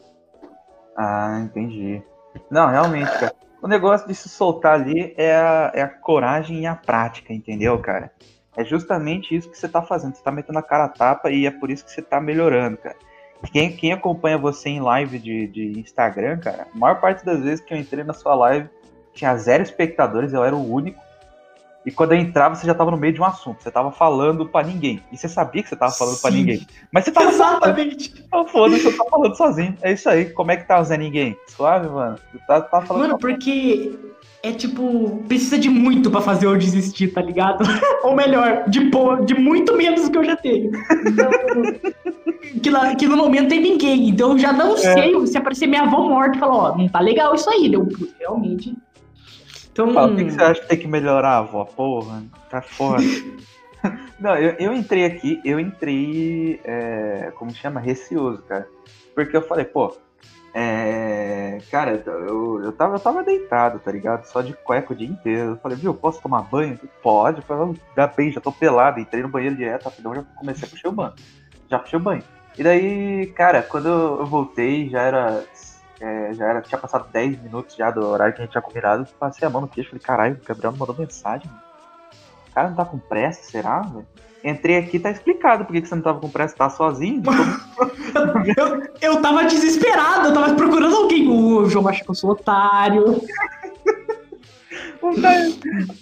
Ah, 0.96 1.40
entendi. 1.42 2.02
Não, 2.50 2.68
realmente, 2.68 3.10
cara. 3.18 3.34
O 3.62 3.68
negócio 3.68 4.06
de 4.06 4.14
se 4.14 4.28
soltar 4.28 4.75
ali 4.75 5.14
é 5.16 5.34
a, 5.34 5.72
é 5.75 5.82
a 5.82 5.88
coragem 5.88 6.60
e 6.60 6.66
a 6.66 6.76
prática, 6.76 7.32
entendeu, 7.32 7.78
cara? 7.78 8.12
É 8.56 8.64
justamente 8.64 9.34
isso 9.34 9.50
que 9.50 9.58
você 9.58 9.68
tá 9.68 9.82
fazendo. 9.82 10.14
Você 10.14 10.22
tá 10.22 10.30
metendo 10.30 10.58
a 10.58 10.62
cara 10.62 10.84
a 10.84 10.88
tapa 10.88 11.30
e 11.30 11.46
é 11.46 11.50
por 11.50 11.70
isso 11.70 11.84
que 11.84 11.90
você 11.90 12.02
tá 12.02 12.20
melhorando, 12.20 12.76
cara. 12.76 12.96
Quem, 13.52 13.76
quem 13.76 13.93
acompanha 13.93 14.38
você 14.38 14.69
em 14.69 14.81
live 14.81 15.19
de, 15.19 15.47
de 15.47 15.78
Instagram, 15.78 16.38
cara, 16.38 16.66
a 16.75 16.78
maior 16.78 17.00
parte 17.00 17.25
das 17.25 17.40
vezes 17.40 17.64
que 17.64 17.73
eu 17.73 17.78
entrei 17.78 18.02
na 18.02 18.12
sua 18.12 18.35
live 18.35 18.69
tinha 19.16 19.37
zero 19.37 19.62
espectadores, 19.62 20.33
eu 20.33 20.45
era 20.45 20.55
o 20.55 20.73
único. 20.73 21.00
E 21.87 21.90
quando 21.90 22.12
eu 22.12 22.19
entrava, 22.19 22.55
você 22.55 22.66
já 22.66 22.75
tava 22.75 22.90
no 22.90 22.97
meio 22.97 23.12
de 23.12 23.21
um 23.21 23.25
assunto. 23.25 23.62
Você 23.62 23.71
tava 23.71 23.93
falando 23.93 24.47
para 24.49 24.66
ninguém. 24.66 25.00
E 25.12 25.16
você 25.16 25.28
sabia 25.28 25.62
que 25.62 25.69
você 25.69 25.76
tava 25.76 25.93
falando 25.93 26.21
para 26.21 26.33
ninguém. 26.33 26.66
Mas 26.90 27.05
você 27.05 27.12
tava. 27.12 27.31
Exatamente. 27.31 28.26
Oh, 28.33 28.45
foda-se, 28.45 28.83
você 28.83 28.97
tá 28.97 29.05
falando 29.09 29.37
sozinho. 29.37 29.78
É 29.81 29.93
isso 29.93 30.09
aí. 30.09 30.26
Como 30.31 30.50
é 30.50 30.57
que 30.57 30.66
tá 30.66 30.81
o 30.81 30.85
Zé 30.85 30.97
Ninguém? 30.97 31.38
Suave, 31.47 31.88
mano? 31.88 32.19
Você 32.33 32.38
tá, 32.45 32.61
tá 32.61 32.81
falando. 32.83 33.02
Mano, 33.02 33.19
porque 33.19 33.97
é 34.49 34.53
tipo, 34.53 35.23
precisa 35.29 35.59
de 35.59 35.69
muito 35.69 36.11
para 36.11 36.21
fazer 36.21 36.47
eu 36.47 36.57
desistir, 36.57 37.09
tá 37.09 37.21
ligado? 37.21 37.65
Ou 38.05 38.15
melhor, 38.15 38.69
de, 38.69 38.91
pô, 38.91 39.17
de 39.17 39.35
muito 39.35 39.76
menos 39.76 40.05
do 40.05 40.11
que 40.11 40.19
eu 40.19 40.25
já 40.25 40.37
tenho. 40.37 40.71
Então, 41.07 41.31
que, 42.62 42.71
lá, 42.71 42.95
que 42.95 43.07
no 43.07 43.17
momento 43.17 43.49
tem 43.49 43.61
ninguém. 43.61 44.09
Então 44.09 44.33
eu 44.33 44.38
já 44.38 44.53
não 44.53 44.75
é. 44.75 44.76
sei 44.76 45.26
se 45.26 45.37
aparecer 45.37 45.67
minha 45.67 45.83
avó 45.83 46.09
morta 46.09 46.37
e 46.37 46.41
falar, 46.41 46.55
ó, 46.55 46.79
não 46.79 46.88
tá 46.88 47.00
legal 47.00 47.35
isso 47.35 47.50
aí. 47.50 47.69
Deu, 47.69 47.88
realmente 48.19 48.75
então... 49.76 49.93
Fala, 49.93 50.11
o 50.11 50.17
que, 50.17 50.25
que, 50.25 50.31
você 50.31 50.43
acha 50.43 50.61
que 50.62 50.69
tem 50.69 50.79
que 50.79 50.88
melhorar, 50.88 51.37
avó? 51.37 51.67
Porra, 51.67 52.23
tá 52.49 52.62
foda. 52.62 53.03
Não, 54.19 54.35
eu, 54.35 54.57
eu 54.59 54.73
entrei 54.73 55.05
aqui, 55.05 55.38
eu 55.45 55.61
entrei, 55.61 56.59
é, 56.65 57.30
como 57.37 57.52
chama, 57.52 57.78
receoso, 57.78 58.43
cara. 58.49 58.67
Porque 59.15 59.37
eu 59.37 59.43
falei, 59.43 59.67
pô, 59.67 59.95
é, 60.59 61.59
cara, 61.71 62.02
eu, 62.07 62.63
eu, 62.65 62.73
tava, 62.73 62.97
eu 62.97 63.00
tava 63.00 63.23
deitado, 63.23 63.79
tá 63.79 63.93
ligado? 63.93 64.25
Só 64.25 64.41
de 64.41 64.55
cueca 64.55 64.95
o 64.95 64.97
dia 64.97 65.07
inteiro. 65.07 65.50
Eu 65.50 65.57
falei, 65.59 65.76
viu, 65.76 65.93
posso 65.93 66.23
tomar 66.23 66.43
banho? 66.43 66.81
Pode. 67.02 67.39
Eu 67.39 67.43
falei, 67.43 67.75
dá 67.95 68.07
bem, 68.07 68.33
já 68.33 68.41
tô 68.41 68.50
pelado. 68.50 68.99
Entrei 68.99 69.23
no 69.23 69.29
banheiro 69.29 69.55
direto, 69.55 69.85
rapidão, 69.85 70.15
já 70.15 70.23
comecei 70.35 70.67
a 70.67 70.71
puxar 70.71 70.89
o 70.89 70.93
banho. 70.93 71.13
Já 71.69 71.79
puxei 71.79 71.99
o 71.99 72.02
banho. 72.02 72.23
E 72.57 72.63
daí, 72.63 73.26
cara, 73.37 73.63
quando 73.63 73.89
eu 73.89 74.25
voltei, 74.25 74.89
já 74.89 75.02
era 75.02 75.45
é, 76.00 76.33
já 76.35 76.47
era, 76.47 76.63
tinha 76.63 76.79
passado 76.79 77.09
10 77.11 77.43
minutos 77.43 77.75
já 77.75 77.91
do 77.91 78.07
horário 78.07 78.35
que 78.35 78.41
a 78.41 78.45
gente 78.45 78.52
tinha 78.52 78.63
combinado. 78.63 79.07
Passei 79.19 79.47
a 79.47 79.50
mão 79.50 79.61
no 79.61 79.69
queixo, 79.69 79.91
falei, 79.91 80.02
caralho, 80.02 80.41
o 80.43 80.47
Gabriel 80.47 80.73
não 80.73 80.79
mandou 80.79 80.97
mensagem. 80.97 81.50
Mano. 81.50 81.66
Cara 82.56 82.71
não 82.71 82.76
tá 82.76 82.86
com 82.86 82.97
pressa, 82.97 83.42
será, 83.50 83.82
velho? 83.82 84.06
Entrei 84.42 84.78
aqui, 84.78 84.99
tá 84.99 85.10
explicado 85.10 85.66
por 85.66 85.75
que 85.75 85.86
você 85.86 85.95
não 85.95 86.00
tava 86.00 86.19
com 86.21 86.30
pressa, 86.30 86.56
tá 86.56 86.71
sozinho. 86.71 87.23
eu, 88.56 89.12
eu 89.12 89.21
tava 89.21 89.45
desesperado, 89.45 90.28
eu 90.28 90.32
tava 90.32 90.54
procurando 90.54 90.97
alguém. 90.97 91.28
O 91.28 91.69
João 91.69 91.86
acha 91.86 92.02
que 92.02 92.10
eu 92.10 92.14
sou 92.14 92.30
otário. 92.30 93.21
Não 95.02 95.14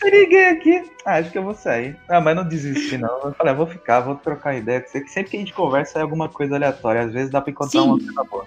tem 0.00 0.10
ninguém 0.12 0.46
aqui. 0.46 0.84
Ah, 1.04 1.16
acho 1.16 1.32
que 1.32 1.38
eu 1.38 1.42
vou 1.42 1.54
sair. 1.54 1.96
Ah, 2.08 2.20
mas 2.20 2.36
não 2.36 2.46
desisti, 2.46 2.98
não. 2.98 3.18
Eu 3.24 3.34
falei, 3.34 3.52
ah, 3.52 3.56
vou 3.56 3.66
ficar, 3.66 4.02
vou 4.02 4.14
trocar 4.14 4.54
ideia 4.54 4.80
com 4.80 4.90
você. 4.90 5.00
Que 5.00 5.10
sempre 5.10 5.32
que 5.32 5.36
a 5.36 5.40
gente 5.40 5.52
conversa 5.52 5.98
é 5.98 6.02
alguma 6.02 6.28
coisa 6.28 6.54
aleatória. 6.54 7.02
Às 7.02 7.12
vezes 7.12 7.30
dá 7.30 7.40
pra 7.40 7.50
encontrar 7.50 7.80
Sim. 7.80 7.88
uma 7.88 7.98
coisa 7.98 8.24
boa. 8.30 8.46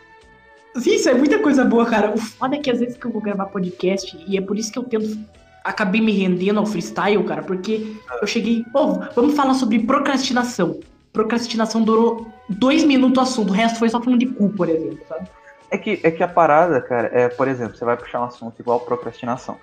Sim, 0.77 0.95
isso 0.95 1.09
é 1.09 1.13
muita 1.13 1.39
coisa 1.39 1.65
boa, 1.65 1.85
cara. 1.85 2.11
O 2.13 2.17
foda 2.17 2.55
é 2.55 2.59
que 2.59 2.71
às 2.71 2.79
vezes 2.79 2.95
que 2.95 3.05
eu 3.05 3.11
vou 3.11 3.21
gravar 3.21 3.47
podcast, 3.47 4.17
e 4.25 4.37
é 4.37 4.41
por 4.41 4.57
isso 4.57 4.71
que 4.71 4.79
eu 4.79 4.83
tento. 4.83 5.19
Acabei 5.67 5.99
me 5.99 6.13
rendendo 6.13 6.59
ao 6.59 6.65
freestyle, 6.65 7.23
cara, 7.25 7.43
porque 7.43 7.97
eu 8.21 8.27
cheguei. 8.27 8.63
Pô, 8.71 8.99
vamos 9.13 9.35
falar 9.35 9.53
sobre 9.53 9.79
procrastinação. 9.79 10.79
Procrastinação 11.11 11.83
durou 11.83 12.25
dois 12.47 12.83
minutos 12.83 13.17
o 13.17 13.21
assunto, 13.21 13.49
o 13.49 13.53
resto 13.53 13.79
foi 13.79 13.89
só 13.89 14.01
falando 14.01 14.19
de 14.19 14.27
cu, 14.27 14.49
por 14.49 14.69
exemplo, 14.69 14.99
sabe? 15.07 15.27
É 15.69 15.77
que, 15.77 15.99
é 16.03 16.09
que 16.09 16.23
a 16.23 16.27
parada, 16.27 16.79
cara, 16.79 17.09
é, 17.11 17.27
por 17.27 17.47
exemplo, 17.47 17.75
você 17.75 17.83
vai 17.83 17.97
puxar 17.97 18.21
um 18.21 18.25
assunto 18.25 18.57
igual 18.61 18.79
procrastinação. 18.79 19.57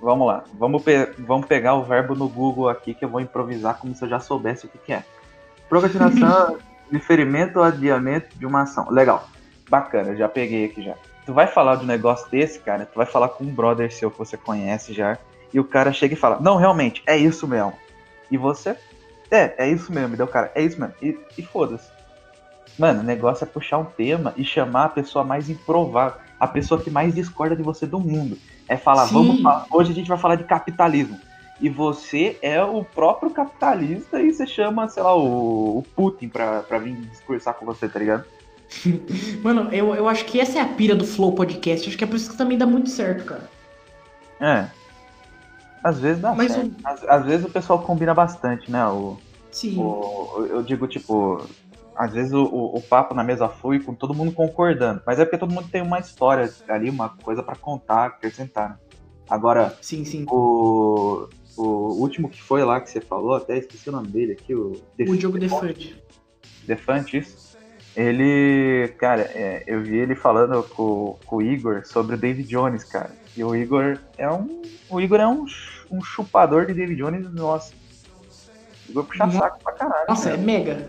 Vamos 0.00 0.26
lá, 0.26 0.44
vamos, 0.58 0.82
pe 0.82 1.06
vamos 1.18 1.46
pegar 1.46 1.74
o 1.74 1.82
verbo 1.82 2.14
no 2.14 2.28
Google 2.28 2.68
aqui 2.68 2.94
que 2.94 3.04
eu 3.04 3.08
vou 3.08 3.20
improvisar 3.20 3.78
como 3.78 3.94
se 3.94 4.04
eu 4.04 4.08
já 4.08 4.20
soubesse 4.20 4.64
o 4.64 4.68
que, 4.68 4.78
que 4.78 4.92
é. 4.92 5.02
Procrastinação, 5.68 6.56
diferimento 6.90 7.58
ou 7.58 7.64
adiamento 7.64 8.28
de 8.38 8.46
uma 8.46 8.62
ação. 8.62 8.90
Legal. 8.90 9.28
Bacana, 9.68 10.16
já 10.16 10.28
peguei 10.28 10.66
aqui 10.66 10.82
já. 10.82 10.94
Tu 11.26 11.32
vai 11.32 11.46
falar 11.46 11.76
de 11.76 11.84
um 11.84 11.86
negócio 11.86 12.30
desse, 12.30 12.58
cara, 12.58 12.86
tu 12.86 12.96
vai 12.96 13.06
falar 13.06 13.28
com 13.30 13.44
um 13.44 13.54
brother 13.54 13.92
seu 13.92 14.10
que 14.10 14.18
você 14.18 14.36
conhece 14.36 14.92
já, 14.92 15.18
e 15.52 15.58
o 15.58 15.64
cara 15.64 15.92
chega 15.92 16.14
e 16.14 16.18
fala, 16.18 16.38
não, 16.40 16.56
realmente, 16.56 17.02
é 17.06 17.16
isso 17.16 17.46
mesmo. 17.48 17.72
E 18.30 18.36
você, 18.36 18.76
é, 19.30 19.54
é 19.64 19.68
isso 19.68 19.92
mesmo, 19.92 20.14
e 20.14 20.16
daí 20.16 20.26
o 20.26 20.30
cara, 20.30 20.52
é 20.54 20.62
isso 20.62 20.78
mesmo, 20.78 20.94
e, 21.00 21.18
e 21.38 21.42
foda-se. 21.42 21.88
Mano, 22.78 23.00
o 23.00 23.04
negócio 23.04 23.44
é 23.44 23.46
puxar 23.46 23.78
um 23.78 23.84
tema 23.84 24.34
e 24.36 24.44
chamar 24.44 24.84
a 24.86 24.88
pessoa 24.88 25.24
mais 25.24 25.48
improvável, 25.48 26.20
a 26.38 26.46
pessoa 26.46 26.80
que 26.80 26.90
mais 26.90 27.14
discorda 27.14 27.54
de 27.54 27.62
você 27.62 27.86
do 27.86 28.00
mundo. 28.00 28.36
É 28.68 28.76
falar, 28.76 29.06
Sim. 29.06 29.14
vamos 29.14 29.42
falar, 29.42 29.66
hoje 29.70 29.92
a 29.92 29.94
gente 29.94 30.08
vai 30.08 30.18
falar 30.18 30.34
de 30.36 30.44
capitalismo. 30.44 31.18
E 31.60 31.68
você 31.68 32.36
é 32.42 32.62
o 32.62 32.82
próprio 32.84 33.30
capitalista 33.30 34.20
e 34.20 34.32
você 34.32 34.46
chama, 34.46 34.88
sei 34.88 35.02
lá, 35.02 35.16
o, 35.16 35.78
o 35.78 35.82
Putin 35.94 36.28
pra, 36.28 36.62
pra 36.62 36.78
vir 36.78 36.96
discursar 36.96 37.54
com 37.54 37.64
você, 37.64 37.88
tá 37.88 37.98
ligado? 37.98 38.24
Mano, 39.42 39.72
eu, 39.72 39.94
eu 39.94 40.08
acho 40.08 40.24
que 40.24 40.40
essa 40.40 40.58
é 40.58 40.62
a 40.62 40.68
pira 40.68 40.94
do 40.94 41.04
Flow 41.04 41.32
Podcast. 41.32 41.88
Acho 41.88 41.98
que 41.98 42.04
é 42.04 42.06
por 42.06 42.16
isso 42.16 42.30
que 42.30 42.36
também 42.36 42.58
dá 42.58 42.66
muito 42.66 42.90
certo, 42.90 43.24
cara. 43.24 43.48
É. 44.40 44.68
Às 45.82 46.00
vezes 46.00 46.22
dá 46.22 46.34
Mas 46.34 46.52
certo. 46.52 46.68
O... 46.70 46.88
Às, 46.88 47.04
às, 47.04 47.24
vezes 47.24 47.46
o 47.46 47.50
pessoal 47.50 47.82
combina 47.82 48.14
bastante, 48.14 48.70
né? 48.70 48.86
O, 48.86 49.18
Sim. 49.50 49.78
O, 49.78 50.46
eu 50.50 50.62
digo, 50.62 50.88
tipo, 50.88 51.46
às 51.94 52.12
vezes 52.12 52.32
o, 52.32 52.42
o, 52.42 52.76
o, 52.76 52.82
papo 52.82 53.14
na 53.14 53.22
mesa 53.22 53.48
foi 53.48 53.78
com 53.78 53.94
todo 53.94 54.14
mundo 54.14 54.32
concordando. 54.32 55.00
Mas 55.06 55.18
é 55.18 55.24
porque 55.24 55.38
todo 55.38 55.52
mundo 55.52 55.68
tem 55.68 55.80
uma 55.80 56.00
história 56.00 56.52
ali, 56.68 56.90
uma 56.90 57.10
coisa 57.10 57.42
para 57.42 57.54
contar, 57.54 58.06
acrescentar. 58.06 58.70
Né? 58.70 58.76
Agora, 59.30 59.76
sim, 59.80 60.04
sim. 60.04 60.26
O, 60.28 61.28
o 61.56 61.62
último 62.00 62.28
que 62.28 62.42
foi 62.42 62.64
lá 62.64 62.80
que 62.80 62.90
você 62.90 63.00
falou, 63.00 63.34
até 63.34 63.58
esqueci 63.58 63.88
o 63.88 63.92
nome 63.92 64.08
dele 64.08 64.32
aqui, 64.32 64.54
o. 64.54 64.72
o 64.98 65.16
Diogo 65.16 65.38
Defante. 65.38 66.02
Defante, 66.66 67.18
isso. 67.18 67.43
Ele, 67.96 68.88
cara, 68.98 69.22
é, 69.22 69.62
eu 69.66 69.80
vi 69.80 69.96
ele 69.96 70.16
falando 70.16 70.62
com, 70.64 71.16
com, 71.26 71.36
o 71.36 71.42
Igor 71.42 71.84
sobre 71.86 72.16
o 72.16 72.18
David 72.18 72.48
Jones, 72.48 72.82
cara. 72.82 73.10
E 73.36 73.44
o 73.44 73.54
Igor 73.54 73.98
é 74.18 74.28
um. 74.28 74.62
O 74.90 75.00
Igor 75.00 75.20
é 75.20 75.26
um, 75.26 75.44
um 75.90 76.02
chupador 76.02 76.66
de 76.66 76.74
David 76.74 77.00
Jones, 77.00 77.32
nossa. 77.32 77.72
O 78.88 78.90
Igor 78.90 79.04
puxa 79.04 79.30
saco 79.30 79.58
pra 79.62 79.72
caralho. 79.72 80.06
Nossa, 80.08 80.30
cara. 80.30 80.40
é 80.40 80.44
mega. 80.44 80.88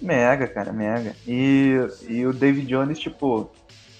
Mega, 0.00 0.46
cara, 0.46 0.72
mega. 0.72 1.16
E, 1.26 1.74
e 2.08 2.24
o 2.24 2.32
David 2.32 2.68
Jones, 2.68 2.98
tipo. 2.98 3.50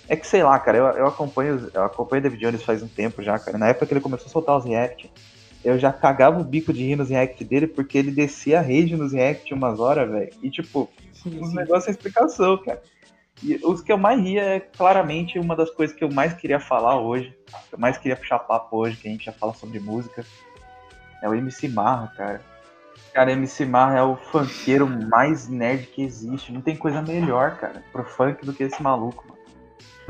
É 0.09 0.15
que 0.15 0.27
sei 0.27 0.45
lá, 0.45 0.57
cara, 0.61 0.79
eu, 0.79 0.85
eu 0.85 1.07
acompanho 1.09 1.69
eu 1.75 1.83
acompanho 1.83 2.21
o 2.21 2.23
David 2.23 2.41
Jones 2.41 2.63
faz 2.63 2.81
um 2.81 2.89
tempo 2.89 3.21
já, 3.21 3.37
cara. 3.37 3.59
Na 3.59 3.69
época 3.69 3.87
que 3.87 3.95
ele 3.95 4.01
começou 4.01 4.29
a 4.29 4.31
soltar 4.31 4.57
os 4.57 4.65
react. 4.65 5.11
Eu 5.67 5.79
já 5.81 5.93
cagava 5.93 6.41
o 6.41 6.45
bico 6.45 6.73
de 6.73 6.87
rir 6.87 6.95
nos 6.95 7.11
react 7.11 7.45
dele, 7.45 7.67
porque 7.67 7.99
ele 7.99 8.13
descia 8.13 8.61
a 8.61 8.63
rage 8.63 8.95
nos 8.95 9.13
react 9.13 9.53
umas 9.53 9.81
horas, 9.81 10.09
velho. 10.09 10.31
E 10.41 10.49
tipo, 10.49 10.89
sim, 11.13 11.41
os 11.41 11.53
negócios 11.53 11.85
sem 11.85 11.91
explicação, 11.91 12.57
cara. 12.59 12.81
E 13.43 13.59
os 13.65 13.83
que 13.83 13.93
eu 13.93 13.99
mais 13.99 14.21
ria 14.21 14.43
é 14.43 14.61
claramente 14.61 15.41
uma 15.41 15.57
das 15.57 15.69
coisas 15.71 15.95
que 15.95 16.05
eu 16.05 16.11
mais 16.11 16.33
queria 16.35 16.61
falar 16.61 17.01
hoje. 17.01 17.37
Que 17.69 17.75
eu 17.75 17.79
mais 17.81 17.99
queria 17.99 18.17
puxar 18.17 18.39
papo 18.39 18.77
hoje, 18.77 18.97
que 18.97 19.09
a 19.09 19.11
gente 19.11 19.25
já 19.25 19.33
fala 19.33 19.53
sobre 19.55 19.81
música. 19.81 20.25
É 21.21 21.29
o 21.29 21.35
MC 21.35 21.67
Marra, 21.67 22.13
cara. 22.17 22.41
Cara, 23.13 23.33
MC 23.33 23.67
Marra 23.67 23.99
é 23.99 24.03
o 24.03 24.15
funkeiro 24.15 24.87
mais 24.87 25.49
nerd 25.49 25.89
que 25.89 26.03
existe. 26.03 26.53
Não 26.53 26.61
tem 26.61 26.77
coisa 26.77 27.03
melhor, 27.03 27.57
cara, 27.59 27.83
pro 27.91 28.05
funk 28.05 28.47
do 28.47 28.53
que 28.53 28.63
esse 28.63 28.81
maluco, 28.81 29.25
mano. 29.29 29.41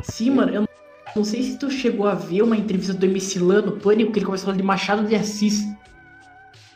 Sim, 0.03 0.33
mano, 0.33 0.53
eu 0.53 0.65
não 1.16 1.24
sei 1.24 1.42
se 1.42 1.59
tu 1.59 1.70
chegou 1.70 2.07
a 2.07 2.14
ver 2.14 2.42
uma 2.42 2.57
entrevista 2.57 2.92
do 2.92 3.07
MC 3.07 3.38
Lan 3.38 3.62
no 3.62 3.72
Pânico, 3.72 4.12
que 4.12 4.18
ele 4.18 4.26
começou 4.26 4.44
a 4.44 4.46
falar 4.46 4.59
de 4.59 4.62
Machado 4.62 5.07
de 5.07 5.14
Assis. 5.14 5.66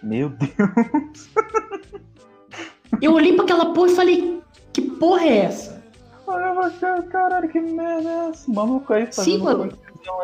Meu 0.03 0.31
Deus. 0.31 1.31
Eu 3.03 3.13
olhei 3.13 3.35
pra 3.35 3.45
aquela 3.45 3.73
porra 3.73 3.91
e 3.91 3.95
falei, 3.95 4.43
que 4.73 4.81
porra 4.83 5.25
é 5.25 5.39
essa? 5.39 5.83
Olha 6.27 6.55
você, 6.55 7.03
caralho, 7.11 7.49
que 7.49 7.61
merda 7.61 8.09
é 8.09 8.29
essa? 8.31 8.51
Maluco 8.51 8.93
aí 8.93 9.07
fazendo 9.07 9.25
Sim, 9.25 9.39
mano. 9.43 9.73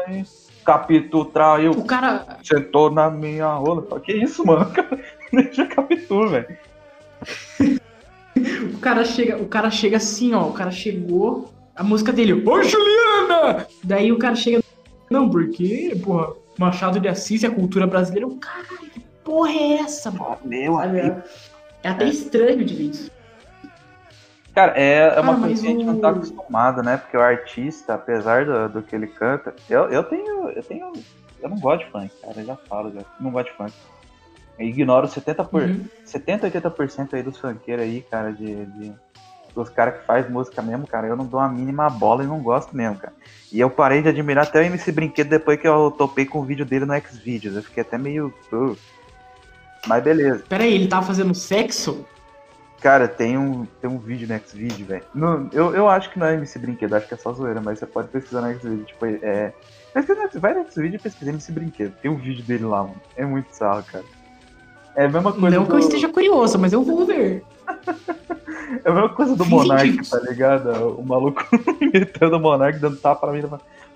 Aí. 0.07 0.25
Capitu 0.65 1.27
traiu. 1.27 1.73
O 1.73 1.85
cara. 1.85 2.39
Sentou 2.43 2.91
na 2.91 3.11
minha 3.11 3.53
rola. 3.55 4.01
Que 4.01 4.13
isso, 4.13 4.45
mano? 4.47 4.71
Deixa 5.33 5.67
Capitu, 5.67 6.29
velho. 6.29 6.59
o 8.75 8.79
cara 8.79 9.05
chega, 9.05 9.37
o 9.37 9.47
cara 9.47 9.71
chega 9.71 9.99
assim, 9.99 10.33
ó. 10.33 10.49
O 10.49 10.53
cara 10.53 10.71
chegou. 10.71 11.53
A 11.75 11.83
música 11.83 12.11
dele, 12.11 12.33
Ô 12.33 12.63
Juliana! 12.63 13.06
Daí 13.83 14.13
o 14.13 14.19
cara 14.19 14.35
chega. 14.35 14.63
Não, 15.11 15.31
porque, 15.31 15.99
porra, 16.03 16.35
Machado 16.59 16.99
de 16.99 17.09
Assis 17.09 17.43
e 17.43 17.47
a 17.47 17.51
cultura 17.51 17.87
brasileira. 17.87 18.29
Caralho, 18.41 18.91
que 18.91 19.01
porra 19.23 19.51
é 19.51 19.73
essa, 19.75 20.11
mano? 20.11 20.39
Meu 20.45 20.79
amigo. 20.79 21.23
É 21.83 21.89
até 21.89 22.05
estranho 22.07 22.65
de 22.65 22.75
ver 22.75 22.85
isso. 22.85 23.11
Cara, 24.55 24.73
é, 24.75 25.15
é 25.15 25.21
uma 25.21 25.35
ah, 25.35 25.41
coisa 25.41 25.61
que 25.61 25.69
a 25.69 25.71
gente 25.71 25.85
não 25.85 26.01
tá 26.01 26.09
acostumado, 26.09 26.83
né? 26.83 26.97
Porque 26.97 27.17
o 27.17 27.21
artista, 27.21 27.95
apesar 27.95 28.47
do, 28.47 28.69
do 28.71 28.83
que 28.83 28.97
ele 28.97 29.07
canta, 29.07 29.55
eu, 29.69 29.91
eu 29.91 30.03
tenho. 30.03 30.49
Eu 30.49 30.63
tenho. 30.63 30.93
Eu 31.43 31.51
não 31.51 31.59
gosto 31.59 31.85
de 31.85 31.91
funk, 31.91 32.11
cara. 32.23 32.41
Eu 32.41 32.45
já 32.47 32.57
falo, 32.57 32.91
já. 32.91 33.03
Não 33.21 33.31
gosto 33.31 33.51
de 33.51 33.57
funk. 33.57 33.75
Eu 34.59 34.67
ignoro 34.67 35.07
70%, 35.07 35.49
por, 35.49 35.63
uhum. 35.63 35.85
70 36.05 36.51
80% 36.51 37.13
aí 37.13 37.23
dos 37.23 37.39
funkeiros 37.39 37.85
aí, 37.85 38.01
cara, 38.11 38.33
de, 38.33 38.65
de 38.65 38.93
dos 39.57 39.71
caras 39.71 39.99
que 39.99 40.07
faz 40.07 40.29
música 40.29 40.61
mesmo, 40.61 40.87
cara, 40.87 41.07
eu 41.07 41.17
não 41.17 41.25
dou 41.25 41.41
a 41.41 41.49
mínima 41.49 41.89
bola 41.89 42.23
e 42.23 42.27
não 42.27 42.41
gosto 42.41 42.77
mesmo, 42.77 42.99
cara. 42.99 43.15
E 43.51 43.59
eu 43.59 43.71
parei 43.71 44.03
de 44.03 44.09
admirar 44.11 44.45
até 44.45 44.61
o 44.61 44.65
MC 44.65 44.93
Brinquedo 44.93 45.31
depois 45.31 45.59
que 45.59 45.67
eu 45.67 45.91
topei 45.91 46.27
com 46.27 46.41
o 46.41 46.45
vídeo 46.45 46.67
dele 46.67 46.85
no 46.85 46.95
Xvideos. 47.01 47.57
Eu 47.57 47.63
fiquei 47.63 47.81
até 47.81 47.97
meio. 47.97 48.33
Uh. 48.53 48.77
Mas 49.87 50.05
beleza. 50.05 50.45
Pera 50.47 50.65
aí, 50.65 50.75
ele 50.75 50.89
tava 50.89 51.07
fazendo 51.07 51.35
sexo? 51.35 52.05
Cara, 52.81 53.09
tem 53.09 53.39
um, 53.39 53.65
tem 53.81 53.89
um 53.89 53.99
vídeo 53.99 54.29
no 54.29 54.39
Xvideo, 54.39 54.87
velho. 54.87 55.05
Eu, 55.53 55.75
eu 55.75 55.89
acho 55.89 56.11
que 56.11 56.19
não 56.19 56.27
é 56.27 56.35
MC 56.35 56.59
Brinquedo, 56.59 56.95
acho 56.95 57.09
que 57.09 57.15
é 57.15 57.17
só 57.17 57.33
zoeira, 57.33 57.61
mas 57.61 57.79
você 57.79 57.87
pode 57.87 58.09
pesquisar 58.09 58.43
no 58.43 58.53
Xvideo. 58.53 58.85
Tipo, 58.85 59.07
é. 59.07 59.55
Pesquisa, 59.95 60.29
vai 60.35 60.53
no 60.53 60.71
Xvideo 60.71 60.97
e 60.97 61.03
pesquisa 61.03 61.31
MC 61.31 61.53
Brinquedo. 61.53 61.95
Tem 62.03 62.11
um 62.11 62.17
vídeo 62.17 62.45
dele 62.45 62.65
lá, 62.65 62.83
mano. 62.83 63.01
É 63.17 63.25
muito 63.25 63.49
sarro, 63.53 63.83
cara. 63.85 64.05
É 64.95 65.07
a 65.07 65.09
mesma 65.09 65.33
coisa. 65.33 65.57
Não 65.57 65.65
do... 65.65 65.71
que 65.71 65.75
eu 65.77 65.79
esteja 65.79 66.09
curioso, 66.11 66.59
mas 66.59 66.75
eu 66.75 66.83
vou 66.83 67.07
ver. 67.07 67.43
é 68.85 68.89
a 68.89 68.93
mesma 68.93 69.09
coisa 69.11 69.37
do 69.37 69.47
Monark, 69.47 70.09
tá 70.09 70.19
ligado? 70.21 70.99
O 70.99 71.07
maluco 71.07 71.45
imitando 71.81 72.35
o 72.35 72.41
Monark, 72.41 72.79
dando 72.79 72.97
tapa 72.97 73.27
pra 73.27 73.33
mim. 73.33 73.43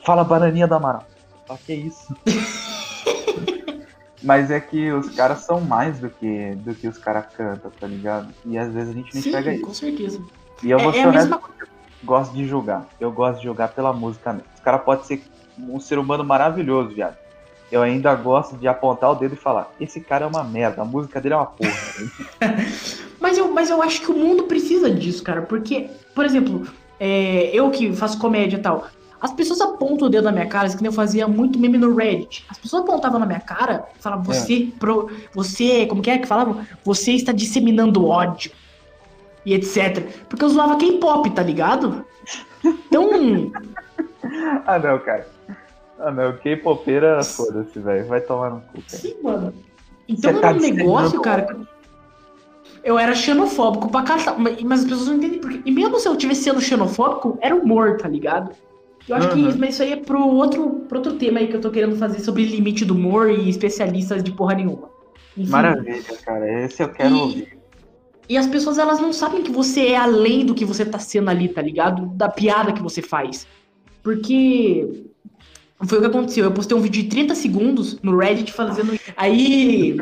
Fala 0.05 0.25
bananinha 0.25 0.67
da 0.67 0.77
Amaral. 0.77 1.05
Ah, 1.49 1.57
que 1.65 1.73
isso? 1.73 2.15
Mas 4.23 4.51
é 4.51 4.61
que 4.61 4.93
os 4.93 5.15
caras 5.15 5.41
são 5.41 5.61
mais 5.61 5.99
do 5.99 6.11
que, 6.11 6.55
do 6.57 6.75
que 6.75 6.87
os 6.87 6.99
caras 6.99 7.27
cantam, 7.35 7.71
tá 7.71 7.87
ligado? 7.87 8.29
E 8.45 8.59
às 8.59 8.73
vezes 8.73 8.91
a 8.91 8.93
gente 8.93 9.15
não 9.15 9.21
enxerga 9.21 9.55
isso. 9.55 9.65
com 9.65 9.75
certeza. 9.75 10.23
E 10.63 10.71
eu 10.71 10.79
vou 10.79 10.91
é, 10.91 10.93
ser 10.93 11.01
é 11.01 11.09
honesto, 11.09 11.31
mesma... 11.31 11.43
gosto 12.05 12.35
de 12.35 12.47
julgar. 12.47 12.87
Eu 13.01 13.11
gosto 13.11 13.39
de 13.39 13.45
julgar 13.45 13.69
pela 13.69 13.93
música 13.93 14.33
mesmo. 14.33 14.49
Os 14.55 14.61
caras 14.61 14.83
podem 14.83 15.05
ser 15.05 15.23
um 15.59 15.81
ser 15.81 15.99
humano 15.99 16.23
maravilhoso, 16.23 16.91
viado. 16.91 17.17
Eu 17.73 17.83
ainda 17.83 18.15
gosto 18.15 18.57
de 18.57 18.69
apontar 18.69 19.11
o 19.11 19.15
dedo 19.15 19.35
e 19.35 19.39
falar: 19.39 19.71
esse 19.81 20.01
cara 20.01 20.25
é 20.25 20.29
uma 20.29 20.45
merda, 20.45 20.83
a 20.83 20.85
música 20.85 21.21
dele 21.21 21.35
é 21.35 21.37
uma 21.39 21.47
porra. 21.47 21.71
mas, 23.21 23.39
eu, 23.39 23.51
mas 23.53 23.71
eu 23.71 23.83
acho 23.83 24.01
que 24.01 24.11
o 24.11 24.17
mundo 24.17 24.45
precisa 24.45 24.91
disso, 24.91 25.23
cara. 25.23 25.43
Porque, 25.43 25.91
por 26.15 26.25
exemplo, 26.25 26.67
é, 26.99 27.51
eu 27.53 27.71
que 27.71 27.93
faço 27.93 28.19
comédia 28.19 28.57
e 28.57 28.61
tal, 28.61 28.87
as 29.21 29.33
pessoas 29.33 29.61
apontam 29.61 30.09
o 30.09 30.11
dedo 30.11 30.25
na 30.25 30.33
minha 30.33 30.47
cara, 30.47 30.67
assim, 30.67 30.79
que 30.79 30.87
eu 30.87 30.93
fazia 30.93 31.29
muito 31.29 31.59
meme 31.59 31.77
no 31.77 31.95
Reddit. 31.95 32.47
As 32.49 32.59
pessoas 32.59 32.83
apontavam 32.83 33.21
na 33.21 33.27
minha 33.27 33.41
cara 33.41 33.85
e 33.99 34.03
falavam, 34.03 34.25
você, 34.25 34.69
é. 34.75 34.79
pro, 34.79 35.11
você, 35.35 35.87
como 35.87 36.01
que 36.01 36.11
é 36.11 36.19
que 36.19 36.27
falavam? 36.27 36.65
Você 36.85 37.13
está 37.13 37.31
disseminando 37.31 38.07
ódio. 38.07 38.51
E 39.45 39.55
etc. 39.55 40.07
Porque 40.29 40.45
eu 40.45 40.49
zoava 40.49 40.77
K-pop, 40.77 41.31
tá 41.31 41.43
ligado? 41.43 42.05
Então. 42.65 43.11
ah, 44.67 44.79
não, 44.79 44.99
cara. 44.99 45.27
Ah, 45.99 46.11
não, 46.11 46.37
K-popeira, 46.37 47.23
foda-se, 47.23 47.79
velho. 47.79 48.07
Vai 48.07 48.21
tomar 48.21 48.51
no 48.51 48.61
cu. 48.61 48.83
Cara. 48.83 49.03
Sim, 49.03 49.17
mano. 49.23 49.55
Então 50.09 50.31
era 50.31 50.41
tá 50.41 50.53
um 50.53 50.57
negócio, 50.57 51.21
cara. 51.21 51.57
Eu 52.83 52.99
era 52.99 53.15
xenofóbico 53.15 53.91
pra 53.91 54.03
caralho. 54.03 54.39
Mas 54.39 54.81
as 54.81 54.87
pessoas 54.87 55.09
não 55.09 55.17
entendem 55.17 55.39
porque. 55.39 55.61
E 55.65 55.71
mesmo 55.71 55.99
se 55.99 56.09
eu 56.09 56.17
tivesse 56.17 56.45
sendo 56.45 56.61
xenofóbico, 56.61 57.39
era 57.41 57.55
humor, 57.55 57.97
tá 57.99 58.09
ligado? 58.09 58.51
Eu 59.09 59.17
acho 59.17 59.29
uhum. 59.29 59.51
que 59.51 59.59
mas 59.59 59.75
isso 59.75 59.83
aí 59.83 59.93
é 59.93 59.97
pro 59.97 60.21
outro, 60.25 60.85
pro 60.89 60.99
outro 60.99 61.15
tema 61.15 61.41
aí 61.41 61.49
que 61.49 61.57
eu 61.57 61.61
tô 61.61 61.71
querendo 61.71 61.97
fazer 61.97 62.21
sobre 62.21 62.45
limite 62.45 62.85
do 62.85 62.95
humor 62.95 63.31
e 63.31 63.49
especialistas 63.49 64.23
de 64.23 64.31
porra 64.31 64.55
nenhuma. 64.55 64.91
Enfim, 65.37 65.51
Maravilha, 65.51 66.17
cara. 66.25 66.65
Esse 66.65 66.83
eu 66.83 66.89
quero 66.91 67.15
e, 67.15 67.19
ouvir. 67.19 67.59
E 68.29 68.37
as 68.37 68.47
pessoas, 68.47 68.79
elas 68.79 69.01
não 69.01 69.13
sabem 69.13 69.43
que 69.43 69.51
você 69.51 69.89
é 69.89 69.97
além 69.97 70.47
do 70.47 70.55
que 70.55 70.65
você 70.65 70.85
tá 70.85 70.99
sendo 70.99 71.31
ali, 71.31 71.49
tá 71.49 71.61
ligado? 71.61 72.07
Da 72.15 72.29
piada 72.29 72.73
que 72.73 72.83
você 72.83 73.03
faz. 73.03 73.47
Porque 74.03 75.05
foi 75.83 75.99
o 75.99 76.01
que 76.01 76.07
aconteceu. 76.07 76.45
Eu 76.45 76.53
postei 76.53 76.77
um 76.77 76.81
vídeo 76.81 77.03
de 77.03 77.09
30 77.09 77.35
segundos 77.35 78.01
no 78.03 78.17
Reddit 78.17 78.53
fazendo. 78.53 78.99
Aí 79.17 79.97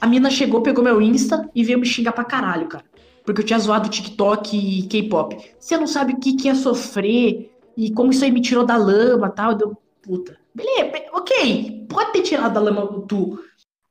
a 0.00 0.06
mina 0.06 0.30
chegou, 0.30 0.62
pegou 0.62 0.84
meu 0.84 1.00
Insta 1.00 1.48
e 1.54 1.64
veio 1.64 1.78
me 1.78 1.86
xingar 1.86 2.12
pra 2.12 2.24
caralho, 2.24 2.68
cara. 2.68 2.84
Porque 3.24 3.40
eu 3.40 3.46
tinha 3.46 3.58
zoado 3.58 3.88
TikTok 3.88 4.56
e 4.56 4.82
K-pop. 4.84 5.36
Você 5.58 5.76
não 5.76 5.86
sabe 5.86 6.12
o 6.12 6.20
que, 6.20 6.36
que 6.36 6.48
é 6.48 6.54
sofrer 6.54 7.50
e 7.76 7.90
como 7.92 8.10
isso 8.10 8.24
aí 8.24 8.30
me 8.30 8.40
tirou 8.40 8.64
da 8.64 8.76
lama 8.76 9.28
tal. 9.28 9.54
Deu, 9.54 9.76
puta. 10.02 10.38
Beleza, 10.54 11.06
ok. 11.12 11.86
Pode 11.88 12.12
ter 12.12 12.22
tirado 12.22 12.54
da 12.54 12.60
lama 12.60 13.04
tu. 13.08 13.38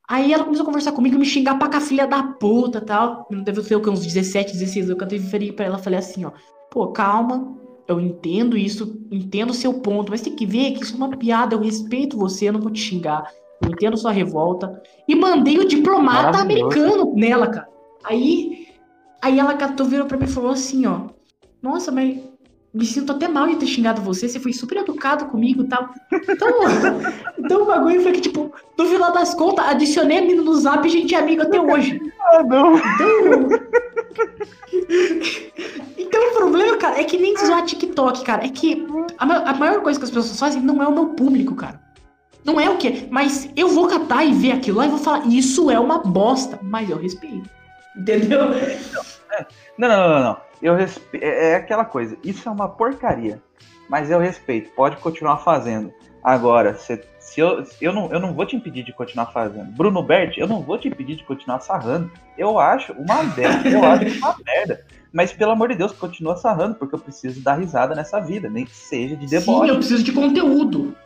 Aí 0.08 0.32
ela 0.32 0.44
começou 0.44 0.62
a 0.62 0.66
conversar 0.66 0.92
comigo, 0.92 1.18
me 1.18 1.26
xingar 1.26 1.58
pra 1.58 1.68
cá, 1.68 1.80
filha 1.80 2.06
da 2.06 2.22
puta 2.22 2.80
tal. 2.80 3.28
Deve 3.44 3.62
ser 3.62 3.76
o 3.76 3.82
que, 3.82 3.90
uns 3.90 4.06
17, 4.06 4.52
16 4.52 4.76
anos. 4.76 4.90
Eu 4.90 4.96
cantei 4.96 5.18
virei 5.18 5.52
pra 5.52 5.66
ela 5.66 5.78
falei 5.78 5.98
assim, 5.98 6.24
ó. 6.24 6.32
Pô, 6.70 6.88
calma. 6.88 7.56
Eu 7.88 8.00
entendo 8.00 8.56
isso, 8.56 9.00
entendo 9.12 9.50
o 9.50 9.54
seu 9.54 9.74
ponto, 9.74 10.10
mas 10.10 10.20
tem 10.20 10.34
que 10.34 10.44
ver 10.44 10.72
que 10.72 10.82
isso 10.82 10.94
é 10.94 10.96
uma 10.96 11.16
piada. 11.16 11.54
Eu 11.54 11.60
respeito 11.60 12.16
você, 12.16 12.48
eu 12.48 12.52
não 12.52 12.60
vou 12.60 12.70
te 12.70 12.80
xingar. 12.80 13.30
Entendo 13.64 13.96
sua 13.96 14.12
revolta. 14.12 14.82
E 15.08 15.14
mandei 15.14 15.58
o 15.58 15.66
diplomata 15.66 16.38
americano 16.38 17.14
nela, 17.14 17.48
cara. 17.48 17.68
Aí, 18.04 18.68
aí 19.22 19.38
ela 19.38 19.54
catou, 19.54 19.86
virou 19.86 20.06
pra 20.06 20.18
mim 20.18 20.24
e 20.24 20.28
falou 20.28 20.50
assim, 20.50 20.86
ó. 20.86 21.08
Nossa, 21.62 21.90
mas 21.90 22.18
me 22.76 22.84
sinto 22.84 23.10
até 23.10 23.26
mal 23.26 23.46
de 23.46 23.56
ter 23.56 23.66
xingado 23.66 24.02
você, 24.02 24.28
você 24.28 24.38
foi 24.38 24.52
super 24.52 24.76
educado 24.76 25.26
comigo 25.26 25.62
e 25.62 25.66
tal. 25.66 25.88
Então, 26.28 26.48
então 27.38 27.62
o 27.62 27.66
bagulho 27.66 28.02
foi 28.02 28.12
que, 28.12 28.20
tipo, 28.20 28.52
no 28.76 28.84
final 28.84 29.12
das 29.12 29.34
contas, 29.34 29.66
adicionei 29.66 30.18
a 30.18 30.22
mina 30.22 30.42
no 30.42 30.54
zap 30.54 30.84
e 30.84 30.88
a 30.88 30.92
gente 30.92 31.14
é 31.14 31.18
amigo 31.18 31.42
até 31.42 31.60
hoje. 31.60 32.00
Ah, 32.28 32.42
não. 32.42 32.76
Então. 32.76 33.48
então 35.96 36.28
o 36.28 36.34
problema, 36.34 36.76
cara, 36.76 37.00
é 37.00 37.04
que 37.04 37.16
nem 37.16 37.36
zoar 37.36 37.64
TikTok, 37.64 38.24
cara. 38.24 38.44
É 38.44 38.48
que 38.48 38.84
a, 39.16 39.50
a 39.50 39.54
maior 39.54 39.80
coisa 39.80 39.96
que 39.96 40.04
as 40.04 40.10
pessoas 40.10 40.40
fazem 40.40 40.60
não 40.60 40.82
é 40.82 40.88
o 40.88 40.92
meu 40.92 41.10
público, 41.10 41.54
cara. 41.54 41.80
Não 42.46 42.60
é 42.60 42.70
o 42.70 42.78
quê? 42.78 43.08
Mas 43.10 43.50
eu 43.56 43.68
vou 43.68 43.88
catar 43.88 44.24
e 44.24 44.32
ver 44.32 44.52
aquilo 44.52 44.78
lá 44.78 44.86
e 44.86 44.88
vou 44.88 44.98
falar, 44.98 45.26
isso 45.26 45.68
é 45.68 45.80
uma 45.80 45.98
bosta. 45.98 46.60
Mas 46.62 46.88
eu 46.88 46.96
respeito. 46.96 47.50
Entendeu? 47.96 48.50
Não, 49.76 49.88
não, 49.88 50.08
não, 50.08 50.22
não. 50.22 50.36
Eu 50.62 50.76
respe... 50.76 51.18
É, 51.20 51.50
é 51.50 51.54
aquela 51.56 51.84
coisa, 51.84 52.16
isso 52.22 52.48
é 52.48 52.52
uma 52.52 52.68
porcaria. 52.68 53.42
Mas 53.90 54.12
eu 54.12 54.20
respeito, 54.20 54.70
pode 54.76 54.96
continuar 54.98 55.38
fazendo. 55.38 55.92
Agora, 56.22 56.74
se, 56.76 57.02
se 57.18 57.40
eu, 57.40 57.64
eu, 57.80 57.92
não, 57.92 58.12
eu 58.12 58.20
não 58.20 58.32
vou 58.32 58.46
te 58.46 58.54
impedir 58.54 58.84
de 58.84 58.92
continuar 58.92 59.26
fazendo. 59.26 59.72
Bruno 59.72 60.00
Bert, 60.02 60.38
eu 60.38 60.46
não 60.46 60.62
vou 60.62 60.78
te 60.78 60.86
impedir 60.86 61.16
de 61.16 61.24
continuar 61.24 61.58
sarrando. 61.60 62.10
Eu 62.38 62.60
acho 62.60 62.92
uma 62.92 63.24
merda, 63.24 63.68
eu 63.68 63.84
acho 63.84 64.18
uma 64.18 64.36
merda. 64.46 64.84
Mas 65.12 65.32
pelo 65.32 65.50
amor 65.50 65.68
de 65.68 65.74
Deus, 65.74 65.92
continua 65.92 66.36
sarrando, 66.36 66.76
porque 66.76 66.94
eu 66.94 66.98
preciso 66.98 67.40
dar 67.40 67.54
risada 67.54 67.94
nessa 67.94 68.20
vida, 68.20 68.48
nem 68.48 68.64
que 68.64 68.74
seja 68.74 69.16
de 69.16 69.26
deboche. 69.26 69.66
Sim, 69.66 69.68
eu 69.68 69.76
preciso 69.76 70.04
de 70.04 70.12
conteúdo. 70.12 70.96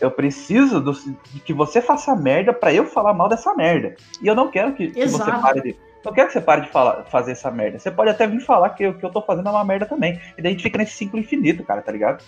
Eu 0.00 0.10
preciso 0.10 0.80
do, 0.80 0.92
de 0.92 1.40
que 1.40 1.52
você 1.52 1.80
faça 1.80 2.14
merda 2.14 2.52
para 2.52 2.72
eu 2.72 2.86
falar 2.86 3.14
mal 3.14 3.28
dessa 3.28 3.54
merda. 3.54 3.94
E 4.20 4.26
eu 4.26 4.34
não 4.34 4.50
quero 4.50 4.74
que, 4.74 4.88
que 4.88 5.06
você 5.06 5.30
pare 5.30 5.60
de 5.60 5.76
não 6.04 6.12
quero 6.12 6.26
que 6.26 6.34
você 6.34 6.40
pare 6.40 6.60
de 6.60 6.68
falar, 6.68 7.04
fazer 7.04 7.32
essa 7.32 7.50
merda. 7.50 7.78
Você 7.78 7.90
pode 7.90 8.10
até 8.10 8.26
vir 8.26 8.40
falar 8.40 8.70
que 8.70 8.86
o 8.86 8.94
que 8.94 9.04
eu 9.04 9.10
tô 9.10 9.22
fazendo 9.22 9.48
é 9.48 9.52
uma 9.52 9.64
merda 9.64 9.86
também. 9.86 10.20
E 10.36 10.42
daí 10.42 10.50
a 10.50 10.54
gente 10.54 10.62
fica 10.62 10.76
nesse 10.76 10.92
ciclo 10.92 11.18
infinito, 11.18 11.64
cara, 11.64 11.80
tá 11.80 11.90
ligado? 11.90 12.22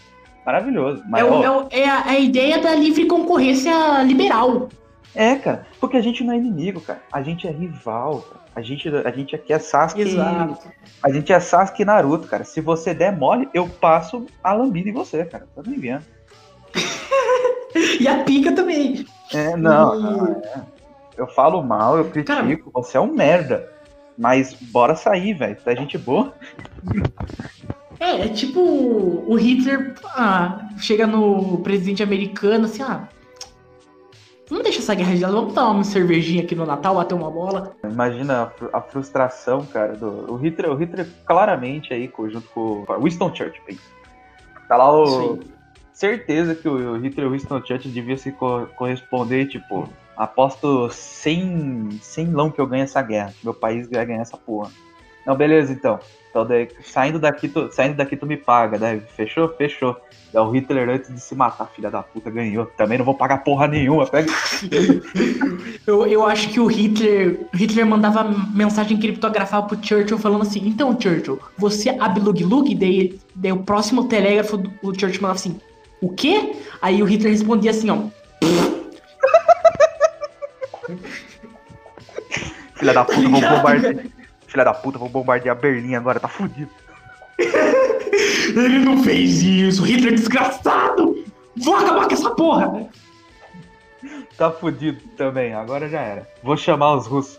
Maravilhoso. 0.47 1.03
Mas, 1.09 1.23
é, 1.23 1.25
o, 1.25 1.69
é, 1.71 1.81
é, 1.81 1.89
a, 1.89 2.07
é, 2.07 2.11
a, 2.11 2.19
ideia 2.19 2.59
da 2.59 2.75
livre 2.75 3.07
concorrência 3.07 4.03
liberal. 4.03 4.69
É, 5.15 5.35
cara, 5.35 5.67
porque 5.79 5.97
a 5.97 6.01
gente 6.01 6.25
não 6.25 6.33
é 6.33 6.37
inimigo, 6.37 6.81
cara. 6.81 7.03
A 7.13 7.21
gente 7.21 7.47
é 7.47 7.51
rival, 7.51 8.23
cara. 8.23 8.47
A 8.55 8.63
gente, 8.63 8.89
a 8.89 9.11
gente 9.11 9.35
aqui 9.35 9.53
é 9.53 9.59
Sasuke. 9.59 10.01
Exato. 10.01 10.69
A 11.03 11.13
gente 11.13 11.31
é 11.31 11.39
Sasuke 11.39 11.83
e 11.83 11.85
Naruto, 11.85 12.27
cara. 12.27 12.45
Se 12.45 12.61
você 12.63 12.95
der 12.95 13.15
mole, 13.15 13.49
eu 13.53 13.69
passo 13.69 14.25
a 14.43 14.53
lambida 14.55 14.89
em 14.89 14.93
você, 14.93 15.25
cara. 15.27 15.47
Tá 15.55 15.63
me 15.63 15.77
vendo? 15.77 16.05
E 18.01 18.07
a 18.09 18.23
pica 18.25 18.53
também. 18.53 19.05
É, 19.33 19.57
não, 19.57 19.99
E- 19.99 20.03
não, 20.03 20.27
é. 20.27 20.63
Eu 21.17 21.27
falo 21.29 21.63
mal, 21.63 21.97
eu 21.97 22.05
critico, 22.11 22.37
Cara- 22.37 22.59
você 22.75 22.97
é 22.97 23.01
um 23.01 23.13
merda. 23.13 23.73
Mas 24.19 24.55
bora 24.55 24.95
sair, 24.97 25.35
velho. 25.35 25.57
Tá 25.63 25.75
gente 25.75 25.99
boa. 25.99 26.33
É, 28.01 28.23
é 28.23 28.29
tipo 28.29 28.61
o 28.61 29.35
Hitler 29.37 29.95
ah, 30.07 30.69
chega 30.79 31.07
no 31.07 31.59
presidente 31.59 32.03
americano 32.03 32.65
assim, 32.67 32.83
ah. 32.83 33.09
Vamos 34.49 34.63
deixar 34.63 34.79
essa 34.79 34.95
guerra 34.95 35.15
de 35.15 35.23
lado, 35.23 35.35
vamos 35.35 35.55
tomar 35.55 35.71
uma 35.71 35.85
cervejinha 35.85 36.45
aqui 36.45 36.55
no 36.55 36.65
Natal, 36.65 36.95
bater 36.95 37.15
uma 37.15 37.31
bola. 37.31 37.75
Imagina 37.83 38.53
a, 38.73 38.79
a 38.79 38.81
frustração, 38.81 39.67
cara, 39.67 39.95
do 39.97 40.33
o 40.33 40.37
Hitler, 40.37 40.71
o 40.71 40.77
Hitler 40.77 41.07
claramente 41.27 41.93
aí, 41.93 42.11
junto 42.29 42.49
com 42.51 42.85
o 42.89 43.03
Winston 43.03 43.35
Churchill. 43.35 43.77
Tá 44.69 44.77
lá 44.77 44.93
o. 44.93 45.33
aí. 45.43 45.56
Certeza 45.97 46.55
que 46.55 46.69
o 46.69 46.99
Hitler 46.99 47.31
Winston 47.31 47.63
Churchill 47.65 47.91
deviam 47.91 48.19
se 48.19 48.31
co- 48.31 48.67
corresponder, 48.77 49.49
tipo, 49.49 49.89
aposto 50.15 50.91
100, 50.91 51.99
100 52.03 52.33
lão 52.33 52.53
que 52.53 52.61
eu 52.61 52.67
ganho 52.67 52.85
essa 52.85 53.01
guerra, 53.01 53.33
meu 53.43 53.55
país 53.55 53.89
vai 53.91 54.05
ganhar 54.05 54.21
essa 54.21 54.37
porra. 54.37 54.71
Não, 55.27 55.35
beleza 55.35 55.73
então. 55.73 55.99
Então, 56.29 56.47
daí, 56.47 56.69
saindo 56.85 57.19
daqui, 57.19 57.49
tu, 57.49 57.73
saindo 57.73 57.97
daqui 57.97 58.15
tu 58.15 58.27
me 58.27 58.37
paga, 58.37 58.79
né? 58.79 59.01
Fechou? 59.17 59.49
Fechou. 59.57 59.97
Daí 60.35 60.43
o 60.43 60.51
Hitler, 60.51 60.87
antes 60.91 61.13
de 61.13 61.19
se 61.19 61.35
matar, 61.35 61.67
filha 61.75 61.91
da 61.91 62.03
puta, 62.03 62.31
ganhou. 62.31 62.67
Também 62.77 62.99
não 62.99 63.05
vou 63.07 63.15
pagar 63.15 63.39
porra 63.39 63.67
nenhuma. 63.67 64.07
Pega. 64.07 64.31
Eu, 65.87 66.07
eu 66.07 66.27
acho 66.27 66.51
que 66.51 66.61
o 66.61 66.67
Hitler. 66.67 67.41
Hitler 67.55 67.87
mandava 67.87 68.23
mensagem 68.53 68.99
criptografada 68.99 69.67
pro 69.67 69.83
Churchill 69.83 70.19
falando 70.19 70.43
assim, 70.43 70.61
então 70.69 71.01
Churchill, 71.01 71.41
você 71.57 71.89
abre 71.91 72.21
lug 72.21 72.45
lug, 72.45 72.75
daí, 72.75 73.19
daí 73.35 73.53
o 73.53 73.63
próximo 73.63 74.09
telégrafo, 74.09 74.63
o 74.83 74.89
Churchill 74.93 75.23
mandava 75.23 75.35
assim, 75.39 75.59
o 76.01 76.13
quê? 76.13 76.57
Aí 76.81 77.03
o 77.03 77.07
Hitler 77.07 77.33
respondia 77.33 77.71
assim, 77.71 77.91
ó. 77.91 78.09
Filha 82.75 82.93
da 82.93 83.05
puta, 83.05 83.29
vou 83.29 83.41
bombardear. 83.41 84.07
Filha 84.47 84.65
da 84.65 84.75
puta, 84.75 84.99
vou 84.99 85.09
bombardear 85.09 85.57
Berlim 85.57 85.95
agora, 85.95 86.21
tá 86.21 86.29
fudido. 86.29 86.71
Ele 87.39 88.79
não 88.79 89.03
fez 89.03 89.43
isso, 89.43 89.83
Hitler 89.83 90.15
desgraçado! 90.15 91.25
Vou 91.57 91.77
acabar 91.77 92.07
com 92.07 92.15
essa 92.15 92.31
porra! 92.31 92.89
Tá 94.37 94.51
fudido 94.51 95.01
também, 95.17 95.55
agora 95.55 95.89
já 95.89 96.01
era. 96.01 96.29
Vou 96.43 96.57
chamar 96.57 96.95
os 96.97 97.07
russos. 97.07 97.39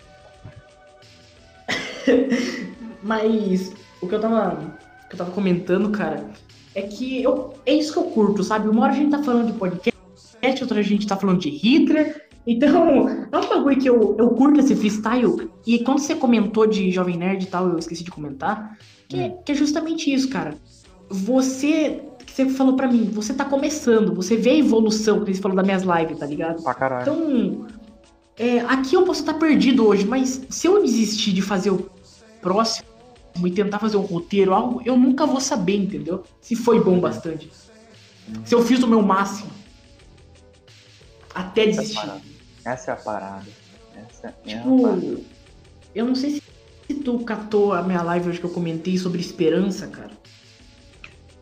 Mas 3.04 3.74
o 4.02 4.08
que 4.08 4.16
eu 4.16 4.20
tava. 4.20 4.54
O 5.06 5.10
que 5.10 5.14
eu 5.14 5.18
tava 5.18 5.32
comentando, 5.32 5.90
cara, 5.92 6.26
é 6.78 6.84
que 6.84 7.24
eu, 7.24 7.56
é 7.66 7.74
isso 7.74 7.92
que 7.92 7.98
eu 7.98 8.04
curto, 8.04 8.44
sabe? 8.44 8.70
Uma 8.70 8.84
hora 8.84 8.94
a 8.94 8.96
gente 8.96 9.10
tá 9.10 9.24
falando 9.24 9.48
de 9.48 9.54
podcast, 9.58 10.62
outra 10.62 10.80
a 10.80 10.84
gente 10.84 11.08
tá 11.08 11.18
falando 11.18 11.40
de 11.40 11.50
Hitler. 11.50 12.28
Então, 12.46 13.10
é 13.32 13.38
um 13.38 13.50
bagulho 13.50 13.80
que 13.80 13.90
eu, 13.90 14.16
eu 14.20 14.30
curto 14.30 14.60
esse 14.60 14.76
freestyle. 14.76 15.50
E 15.66 15.80
quando 15.80 15.98
você 15.98 16.14
comentou 16.14 16.68
de 16.68 16.92
Jovem 16.92 17.18
Nerd 17.18 17.44
e 17.44 17.48
tal, 17.48 17.68
eu 17.68 17.80
esqueci 17.80 18.04
de 18.04 18.12
comentar. 18.12 18.78
Que, 19.10 19.20
é- 19.20 19.30
que 19.44 19.52
é 19.54 19.56
justamente 19.56 20.14
isso, 20.14 20.30
cara. 20.30 20.54
Você. 21.10 22.04
Que 22.24 22.32
você 22.32 22.46
falou 22.50 22.76
pra 22.76 22.88
mim, 22.88 23.06
você 23.12 23.34
tá 23.34 23.46
começando, 23.46 24.14
você 24.14 24.36
vê 24.36 24.52
a 24.52 24.58
evolução, 24.58 25.24
que 25.24 25.34
você 25.34 25.42
falou 25.42 25.56
das 25.58 25.66
minhas 25.66 25.82
lives, 25.82 26.20
tá 26.20 26.26
ligado? 26.28 26.62
Pra 26.62 26.74
caralho. 26.76 27.02
Então, 27.02 27.66
é, 28.38 28.60
aqui 28.60 28.96
eu 28.96 29.04
posso 29.04 29.22
estar 29.22 29.34
perdido 29.36 29.88
hoje, 29.88 30.06
mas 30.06 30.46
se 30.50 30.68
eu 30.68 30.84
desistir 30.84 31.32
de 31.32 31.42
fazer 31.42 31.72
o 31.72 31.90
próximo 32.40 32.86
e 33.46 33.52
tentar 33.52 33.80
fazer 33.80 33.98
um 33.98 34.02
roteiro, 34.02 34.54
algo, 34.54 34.82
eu 34.86 34.96
nunca 34.96 35.26
vou 35.26 35.42
saber, 35.42 35.76
entendeu? 35.76 36.24
Se 36.42 36.56
foi 36.56 36.82
bom 36.84 37.00
bastante. 37.00 37.52
Se 38.46 38.56
eu 38.56 38.64
fiz 38.64 38.82
o 38.82 38.88
meu 38.88 39.02
máximo. 39.02 39.52
Até 41.34 41.64
é 41.64 41.68
desistir. 41.68 41.96
parada. 41.96 42.22
Essa 42.66 42.92
é 42.92 42.94
a 42.94 42.98
parada. 42.98 43.48
Essa 43.96 44.28
é 44.28 44.30
a 44.30 44.62
parada. 44.62 45.02
Tipo, 45.02 45.24
eu 45.94 46.06
não 46.06 46.16
sei 46.16 46.32
se, 46.32 46.44
se 46.88 46.94
tu 46.96 47.20
catou 47.20 47.74
a 47.74 47.84
minha 47.84 48.02
live 48.02 48.30
hoje 48.30 48.40
que 48.40 48.46
eu 48.46 48.50
comentei 48.50 48.98
sobre 48.98 49.22
esperança, 49.22 49.88
cara. 49.88 50.12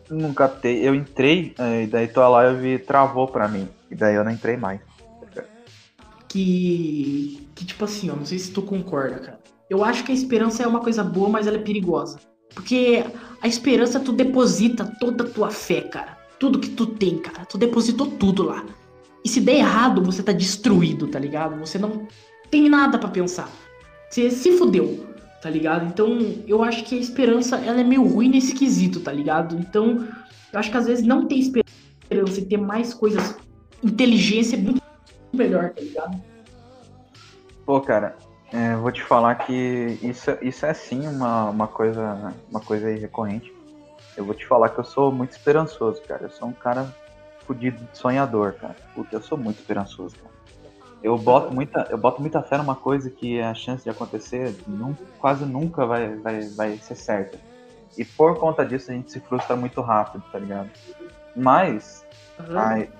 Nunca 0.09 0.47
captei. 0.47 0.87
Eu 0.87 0.93
entrei, 0.93 1.53
eh, 1.57 1.83
e 1.83 1.87
daí 1.87 2.07
tua 2.07 2.27
live 2.27 2.79
travou 2.79 3.27
pra 3.27 3.47
mim. 3.47 3.67
E 3.89 3.95
daí 3.95 4.15
eu 4.15 4.23
não 4.23 4.31
entrei 4.31 4.57
mais. 4.57 4.79
Que. 6.27 7.47
Que 7.55 7.65
tipo 7.65 7.85
assim, 7.85 8.09
ó, 8.09 8.15
não 8.15 8.25
sei 8.25 8.37
se 8.37 8.51
tu 8.51 8.61
concorda, 8.61 9.19
cara. 9.19 9.39
Eu 9.75 9.83
acho 9.83 10.05
que 10.05 10.11
a 10.13 10.15
esperança 10.15 10.63
é 10.63 10.67
uma 10.67 10.79
coisa 10.79 11.03
boa, 11.03 11.27
mas 11.27 11.47
ela 11.47 11.57
é 11.57 11.59
perigosa. 11.59 12.17
Porque 12.53 13.03
a 13.41 13.47
esperança 13.47 13.99
tu 13.99 14.13
deposita 14.13 14.85
toda 15.01 15.25
a 15.25 15.27
tua 15.27 15.51
fé, 15.51 15.81
cara. 15.81 16.17
Tudo 16.39 16.59
que 16.59 16.69
tu 16.69 16.85
tem, 16.85 17.17
cara. 17.17 17.45
Tu 17.45 17.57
depositou 17.57 18.07
tudo 18.07 18.43
lá. 18.43 18.63
E 19.21 19.27
se 19.27 19.41
der 19.41 19.57
errado, 19.57 20.01
você 20.01 20.23
tá 20.23 20.31
destruído, 20.31 21.07
tá 21.07 21.19
ligado? 21.19 21.59
Você 21.59 21.77
não 21.77 22.07
tem 22.49 22.69
nada 22.69 22.97
pra 22.97 23.09
pensar. 23.09 23.49
Você 24.09 24.31
se 24.31 24.53
fudeu, 24.53 25.05
tá 25.41 25.49
ligado? 25.49 25.85
Então, 25.87 26.19
eu 26.47 26.63
acho 26.63 26.85
que 26.85 26.95
a 26.95 27.01
esperança, 27.01 27.57
ela 27.57 27.81
é 27.81 27.83
meio 27.83 28.07
ruim 28.07 28.29
nesse 28.29 28.55
quesito, 28.55 29.01
tá 29.01 29.11
ligado? 29.11 29.57
Então, 29.57 30.07
eu 30.53 30.59
acho 30.59 30.71
que 30.71 30.77
às 30.77 30.87
vezes 30.87 31.05
não 31.05 31.27
ter 31.27 31.35
esperança 31.35 32.39
e 32.39 32.45
ter 32.45 32.57
mais 32.57 32.93
coisas, 32.93 33.35
inteligência 33.83 34.55
é 34.55 34.59
muito 34.59 34.81
melhor, 35.33 35.71
tá 35.71 35.81
ligado? 35.81 36.21
Pô, 37.65 37.81
cara, 37.81 38.15
é, 38.55 38.75
vou 38.77 38.91
te 38.91 39.03
falar 39.03 39.35
que 39.35 39.99
isso, 40.01 40.31
isso 40.41 40.65
é 40.65 40.73
sim 40.73 41.07
uma, 41.07 41.49
uma 41.49 41.67
coisa 41.67 42.33
uma 42.49 42.61
coisa 42.61 42.87
aí 42.87 42.97
recorrente. 42.97 43.53
Eu 44.15 44.23
vou 44.25 44.33
te 44.33 44.45
falar 44.45 44.69
que 44.69 44.79
eu 44.79 44.83
sou 44.85 45.11
muito 45.11 45.31
esperançoso, 45.31 46.01
cara. 46.03 46.23
Eu 46.23 46.29
sou 46.29 46.47
um 46.47 46.53
cara 46.53 46.87
fudido 47.45 47.77
de 47.83 47.97
sonhador, 47.97 48.53
cara. 48.53 48.75
Puta, 48.93 49.15
eu 49.15 49.21
sou 49.21 49.37
muito 49.37 49.59
esperançoso, 49.59 50.15
cara. 50.15 50.33
Eu 51.03 51.17
boto 51.17 51.53
muita, 51.53 51.87
eu 51.89 51.97
boto 51.97 52.21
muita 52.21 52.41
fé 52.41 52.57
numa 52.57 52.75
coisa 52.75 53.09
que 53.09 53.41
a 53.41 53.53
chance 53.53 53.83
de 53.83 53.89
acontecer 53.89 54.55
nun- 54.65 54.95
quase 55.19 55.45
nunca 55.45 55.85
vai, 55.85 56.15
vai, 56.15 56.47
vai 56.49 56.77
ser 56.77 56.95
certa. 56.95 57.37
E 57.97 58.03
por 58.03 58.37
conta 58.39 58.65
disso 58.65 58.89
a 58.89 58.93
gente 58.93 59.11
se 59.11 59.19
frustra 59.19 59.55
muito 59.55 59.81
rápido, 59.81 60.23
tá 60.31 60.39
ligado? 60.39 60.69
Mas 61.35 62.05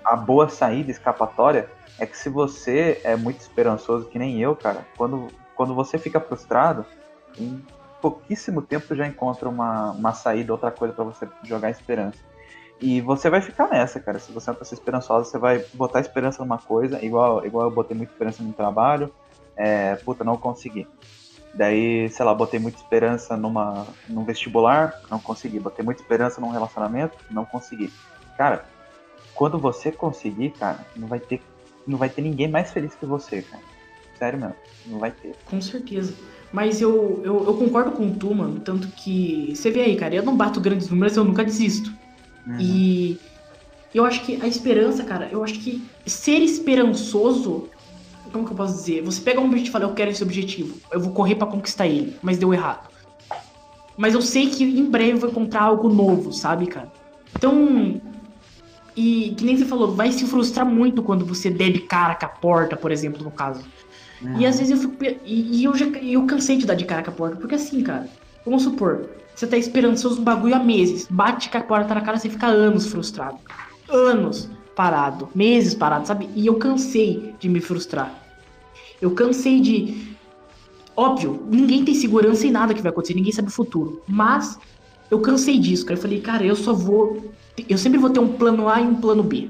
a, 0.04 0.14
a 0.14 0.16
boa 0.16 0.50
saída 0.50 0.92
escapatória 0.92 1.70
é 1.98 2.06
que 2.06 2.18
se 2.18 2.30
você 2.30 3.02
é 3.04 3.16
muito 3.16 3.40
esperançoso, 3.40 4.08
que 4.08 4.20
nem 4.20 4.40
eu, 4.42 4.56
cara, 4.56 4.86
quando, 4.98 5.28
quando 5.56 5.74
você 5.74 5.98
fica 5.98 6.20
frustrado, 6.20 6.86
em 7.38 7.64
pouquíssimo 8.02 8.62
tempo 8.62 8.96
já 8.96 9.08
encontra 9.08 9.50
uma, 9.50 9.92
uma 9.92 10.14
saída, 10.14 10.52
outra 10.52 10.72
coisa 10.72 10.94
pra 10.94 11.04
você 11.04 11.28
jogar 11.44 11.70
esperança. 11.70 12.20
E 12.80 13.02
você 13.02 13.30
vai 13.30 13.42
ficar 13.42 13.68
nessa, 13.68 14.00
cara. 14.00 14.20
Se 14.20 14.32
você 14.32 14.50
é 14.50 14.54
uma 14.54 14.60
pessoa 14.60 14.78
esperançosa, 14.78 15.30
você 15.30 15.38
vai 15.38 15.66
botar 15.74 16.02
esperança 16.02 16.44
numa 16.44 16.58
coisa, 16.58 17.04
igual, 17.04 17.46
igual 17.46 17.66
eu 17.66 17.72
botei 17.72 17.96
muita 17.96 18.12
esperança 18.12 18.44
no 18.44 18.54
trabalho, 18.54 19.12
é, 19.56 19.96
puta, 19.96 20.24
não 20.24 20.38
consegui. 20.38 20.88
Daí, 21.54 22.10
sei 22.10 22.26
lá, 22.26 22.34
botei 22.36 22.60
muita 22.60 22.78
esperança 22.78 23.38
numa, 23.38 23.88
num 24.10 24.26
vestibular, 24.26 25.02
não 25.10 25.20
consegui. 25.20 25.58
Botei 25.60 25.86
muita 25.86 26.02
esperança 26.02 26.42
num 26.42 26.52
relacionamento, 26.52 27.18
não 27.32 27.46
consegui. 27.46 27.92
Cara, 28.38 28.66
quando 29.34 29.58
você 29.58 29.90
conseguir, 29.90 30.52
cara, 30.52 30.80
não 30.98 31.08
vai 31.08 31.20
ter, 31.20 31.42
não 31.88 31.98
vai 31.98 32.10
ter 32.10 32.22
ninguém 32.22 32.50
mais 32.50 32.72
feliz 32.72 32.94
que 32.94 33.06
você, 33.06 33.42
cara. 33.42 33.64
Sério 34.18 34.40
mesmo, 34.40 34.56
não 34.88 35.00
vai 35.00 35.12
ter. 35.12 35.36
Com 35.46 35.62
certeza. 35.62 36.14
Mas 36.52 36.82
eu, 36.82 37.22
eu, 37.24 37.46
eu 37.46 37.54
concordo 37.56 37.92
com 37.92 38.12
tu, 38.14 38.34
mano. 38.34 38.60
Tanto 38.60 38.88
que. 38.90 39.54
Você 39.54 39.70
vê 39.70 39.82
aí, 39.82 39.96
cara, 39.96 40.16
eu 40.16 40.24
não 40.24 40.38
bato 40.38 40.62
grandes 40.62 40.90
números, 40.90 41.18
eu 41.18 41.24
nunca 41.24 41.44
desisto. 41.44 41.92
Uhum. 42.48 42.58
E 42.60 43.20
eu 43.94 44.06
acho 44.06 44.22
que 44.24 44.42
a 44.42 44.48
esperança, 44.48 45.04
cara, 45.04 45.30
eu 45.32 45.44
acho 45.44 45.56
que 45.56 45.84
ser 46.06 46.40
esperançoso. 46.40 47.70
Como 48.32 48.46
que 48.46 48.52
eu 48.52 48.58
posso 48.58 48.74
dizer? 48.74 49.02
Você 49.04 49.22
pega 49.22 49.40
um 49.40 49.46
objetivo 49.46 49.70
e 49.70 49.72
fala, 49.72 49.86
eu 49.86 49.94
quero 49.94 50.12
esse 50.12 50.24
objetivo. 50.24 50.78
Eu 50.92 51.00
vou 51.00 51.14
correr 51.14 51.36
pra 51.36 51.48
conquistar 51.48 51.88
ele, 51.88 52.18
mas 52.22 52.38
deu 52.38 52.54
errado. 52.54 52.90
Mas 53.98 54.14
eu 54.14 54.22
sei 54.22 54.50
que 54.50 54.64
em 54.64 54.86
breve 54.90 55.14
eu 55.14 55.18
vou 55.18 55.30
encontrar 55.30 55.64
algo 55.64 55.90
novo, 55.90 56.34
sabe, 56.34 56.68
cara? 56.68 56.92
Então. 57.36 58.02
E 58.96 59.34
que 59.38 59.44
nem 59.44 59.58
você 59.58 59.66
falou, 59.66 59.94
vai 59.94 60.12
se 60.12 60.26
frustrar 60.26 60.66
muito 60.66 61.04
quando 61.04 61.26
você 61.26 61.50
der 61.50 61.70
de 61.70 61.80
cara 61.80 62.16
com 62.16 62.26
a 62.26 62.30
porta, 62.30 62.78
por 62.78 62.92
exemplo, 62.92 63.24
no 63.24 63.32
caso. 63.32 63.62
E 64.40 64.46
às 64.46 64.60
vezes 64.60 64.72
eu 64.72 64.78
fico. 64.78 65.04
E, 65.26 65.62
e 65.62 65.64
eu 65.64 65.76
já 65.76 65.86
eu 65.86 66.26
cansei 66.26 66.58
de 66.58 66.66
dar 66.66 66.76
de 66.76 66.86
cara 66.86 67.04
com 67.04 67.12
a 67.12 67.14
porta. 67.14 67.36
Porque 67.36 67.56
assim, 67.56 67.82
cara, 67.82 68.08
vamos 68.44 68.64
supor, 68.64 69.10
você 69.36 69.46
tá 69.46 69.58
esperançoso 69.58 70.22
um 70.22 70.24
bagulho 70.24 70.56
há 70.56 70.60
meses. 70.60 71.08
Bate 71.10 71.50
com 71.50 71.58
a 71.58 71.62
porta 71.62 71.94
na 71.94 72.02
cara, 72.02 72.18
você 72.18 72.30
fica 72.30 72.48
anos 72.48 72.88
frustrado. 72.88 73.38
Anos 73.90 74.50
parado. 74.76 75.30
Meses 75.34 75.74
parado, 75.74 76.08
sabe? 76.08 76.30
E 76.36 76.48
eu 76.48 76.56
cansei 76.56 77.34
de 77.40 77.50
me 77.50 77.60
frustrar. 77.60 78.14
Eu 79.02 79.12
cansei 79.12 79.60
de. 79.60 80.16
Óbvio, 80.96 81.46
ninguém 81.50 81.84
tem 81.84 81.94
segurança 81.94 82.48
em 82.48 82.52
nada 82.52 82.74
que 82.74 82.82
vai 82.82 82.92
acontecer, 82.92 83.14
ninguém 83.14 83.34
sabe 83.34 83.50
o 83.50 83.52
futuro. 83.52 84.02
Mas 84.08 84.58
eu 85.12 85.20
cansei 85.20 85.60
disso, 85.60 85.86
cara. 85.86 85.98
Eu 85.98 86.02
falei, 86.02 86.22
cara, 86.22 86.46
eu 86.46 86.56
só 86.56 86.74
vou. 86.74 87.32
Eu 87.70 87.78
sempre 87.78 87.98
vou 87.98 88.10
ter 88.10 88.20
um 88.20 88.34
plano 88.34 88.70
A 88.70 88.82
e 88.82 88.86
um 88.86 88.96
plano 88.96 89.24
B. 89.24 89.50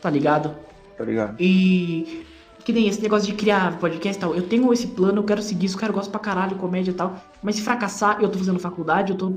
Tá 0.00 0.08
ligado? 0.08 0.54
Tá 0.96 1.04
ligado? 1.04 1.36
E 1.38 2.24
que 2.68 2.72
nem 2.74 2.86
esse 2.86 3.00
negócio 3.00 3.26
de 3.26 3.32
criar 3.32 3.78
podcast 3.78 4.18
e 4.18 4.20
tal. 4.20 4.34
Eu 4.34 4.42
tenho 4.42 4.70
esse 4.74 4.88
plano, 4.88 5.20
eu 5.20 5.24
quero 5.24 5.40
seguir 5.40 5.64
isso, 5.64 5.78
cara, 5.78 5.90
eu 5.90 5.96
gosto 5.96 6.10
pra 6.10 6.20
caralho, 6.20 6.54
comédia 6.56 6.90
e 6.90 6.94
tal. 6.94 7.16
Mas 7.42 7.56
se 7.56 7.62
fracassar, 7.62 8.18
eu 8.20 8.28
tô 8.28 8.38
fazendo 8.38 8.58
faculdade, 8.58 9.12
eu 9.12 9.16
tô, 9.16 9.32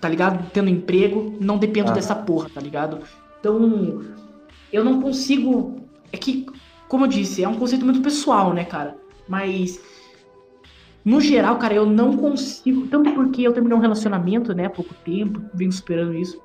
tá 0.00 0.08
ligado? 0.08 0.50
Tendo 0.52 0.68
emprego, 0.68 1.32
não 1.40 1.58
dependo 1.58 1.92
Ah. 1.92 1.94
dessa 1.94 2.12
porra, 2.12 2.50
tá 2.52 2.60
ligado? 2.60 2.98
Então, 3.38 4.02
eu 4.72 4.84
não 4.84 5.00
consigo. 5.00 5.80
É 6.12 6.16
que, 6.16 6.44
como 6.88 7.04
eu 7.04 7.08
disse, 7.08 7.44
é 7.44 7.48
um 7.48 7.54
conceito 7.54 7.84
muito 7.84 8.00
pessoal, 8.00 8.52
né, 8.52 8.64
cara? 8.64 8.96
Mas. 9.28 9.80
No 11.04 11.20
geral, 11.20 11.56
cara, 11.58 11.72
eu 11.72 11.86
não 11.86 12.16
consigo. 12.16 12.88
Tanto 12.88 13.12
porque 13.12 13.42
eu 13.42 13.52
terminei 13.52 13.78
um 13.78 13.80
relacionamento, 13.80 14.52
né, 14.52 14.64
há 14.66 14.70
pouco 14.70 14.92
tempo, 15.04 15.40
venho 15.54 15.70
superando 15.70 16.14
isso. 16.14 16.40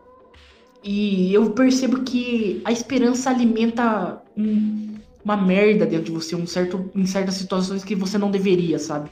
E 0.84 1.34
eu 1.34 1.50
percebo 1.50 2.04
que 2.04 2.62
a 2.64 2.72
esperança 2.72 3.32
alimenta 3.32 4.22
um- 4.38 4.92
uma 5.24 5.38
merda 5.38 5.86
dentro 5.86 6.06
de 6.06 6.12
você, 6.12 6.36
um 6.36 6.48
certo, 6.48 6.90
em 6.96 7.06
certas 7.06 7.36
situações 7.36 7.84
que 7.84 7.96
você 7.96 8.18
não 8.18 8.32
deveria, 8.32 8.80
sabe? 8.80 9.10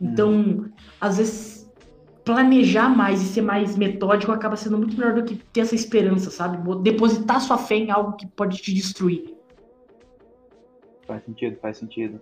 Então, 0.00 0.70
às 1.00 1.18
vezes, 1.18 1.70
planejar 2.24 2.88
mais 2.88 3.20
e 3.22 3.26
ser 3.26 3.42
mais 3.42 3.76
metódico 3.76 4.32
acaba 4.32 4.56
sendo 4.56 4.78
muito 4.78 4.96
melhor 4.96 5.14
do 5.14 5.24
que 5.24 5.36
ter 5.36 5.60
essa 5.60 5.74
esperança, 5.74 6.30
sabe? 6.30 6.58
Depositar 6.82 7.40
sua 7.40 7.58
fé 7.58 7.76
em 7.76 7.90
algo 7.90 8.16
que 8.16 8.26
pode 8.26 8.58
te 8.58 8.72
destruir. 8.72 9.36
Faz 11.06 11.24
sentido, 11.24 11.56
faz 11.60 11.76
sentido. 11.76 12.20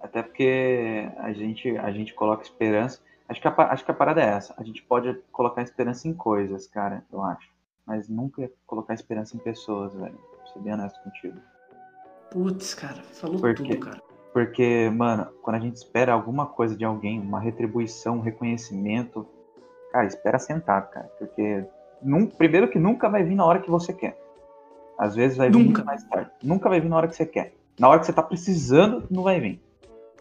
Até 0.00 0.22
porque 0.22 1.08
a 1.18 1.32
gente, 1.32 1.76
a 1.78 1.90
gente 1.92 2.14
coloca 2.14 2.42
esperança. 2.42 3.00
Acho 3.28 3.40
que, 3.40 3.48
a, 3.48 3.54
acho 3.72 3.84
que 3.84 3.90
a 3.90 3.94
parada 3.94 4.20
é 4.20 4.26
essa. 4.26 4.54
A 4.58 4.64
gente 4.64 4.82
pode 4.82 5.14
colocar 5.30 5.62
esperança 5.62 6.08
em 6.08 6.14
coisas, 6.14 6.66
cara, 6.66 7.04
eu 7.12 7.22
acho. 7.22 7.48
Mas 7.86 8.08
nunca 8.08 8.50
colocar 8.66 8.94
esperança 8.94 9.36
em 9.36 9.40
pessoas, 9.40 9.94
velho. 9.94 10.18
Pra 10.36 10.46
ser 10.52 10.60
bem 10.60 10.72
honesto 10.72 11.02
contigo. 11.02 11.38
Putz, 12.32 12.74
cara, 12.74 12.96
falou 13.12 13.38
Por 13.38 13.54
tudo, 13.54 13.78
cara. 13.78 14.00
Porque, 14.32 14.90
mano, 14.90 15.28
quando 15.42 15.56
a 15.56 15.60
gente 15.60 15.76
espera 15.76 16.12
alguma 16.12 16.46
coisa 16.46 16.74
de 16.74 16.84
alguém, 16.84 17.20
uma 17.20 17.38
retribuição, 17.38 18.16
um 18.16 18.20
reconhecimento, 18.20 19.26
cara, 19.92 20.06
espera 20.06 20.38
sentado, 20.38 20.90
cara. 20.90 21.10
Porque, 21.18 21.64
num, 22.02 22.26
primeiro 22.26 22.68
que 22.68 22.78
nunca 22.78 23.10
vai 23.10 23.22
vir 23.22 23.34
na 23.34 23.44
hora 23.44 23.58
que 23.58 23.70
você 23.70 23.92
quer. 23.92 24.18
Às 24.98 25.14
vezes 25.14 25.36
vai 25.36 25.48
vir 25.48 25.58
Nunca. 25.58 25.64
muito 25.64 25.84
mais 25.84 26.04
tarde. 26.04 26.30
Nunca 26.42 26.68
vai 26.68 26.80
vir 26.80 26.88
na 26.88 26.96
hora 26.96 27.08
que 27.08 27.16
você 27.16 27.26
quer. 27.26 27.52
Na 27.78 27.88
hora 27.88 28.00
que 28.00 28.06
você 28.06 28.12
tá 28.12 28.22
precisando, 28.22 29.04
não 29.10 29.22
vai 29.24 29.38
vir. 29.40 29.60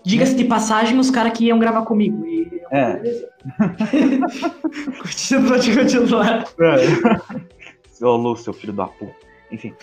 Diga-se 0.04 0.36
de 0.36 0.45
passagem, 0.45 0.97
os 1.00 1.12
caras 1.12 1.38
que 1.38 1.45
iam 1.45 1.60
gravar 1.60 1.86
comigo. 1.86 2.26
E... 2.26 2.62
É. 2.71 3.00
Continua, 5.02 5.50
pode 5.50 5.76
continuar. 5.76 6.45
Ô, 8.02 8.15
Lu, 8.15 8.36
seu 8.36 8.54
filho 8.54 8.74
da 8.74 8.88
puta. 8.88 9.13
Enfim, 9.52 9.74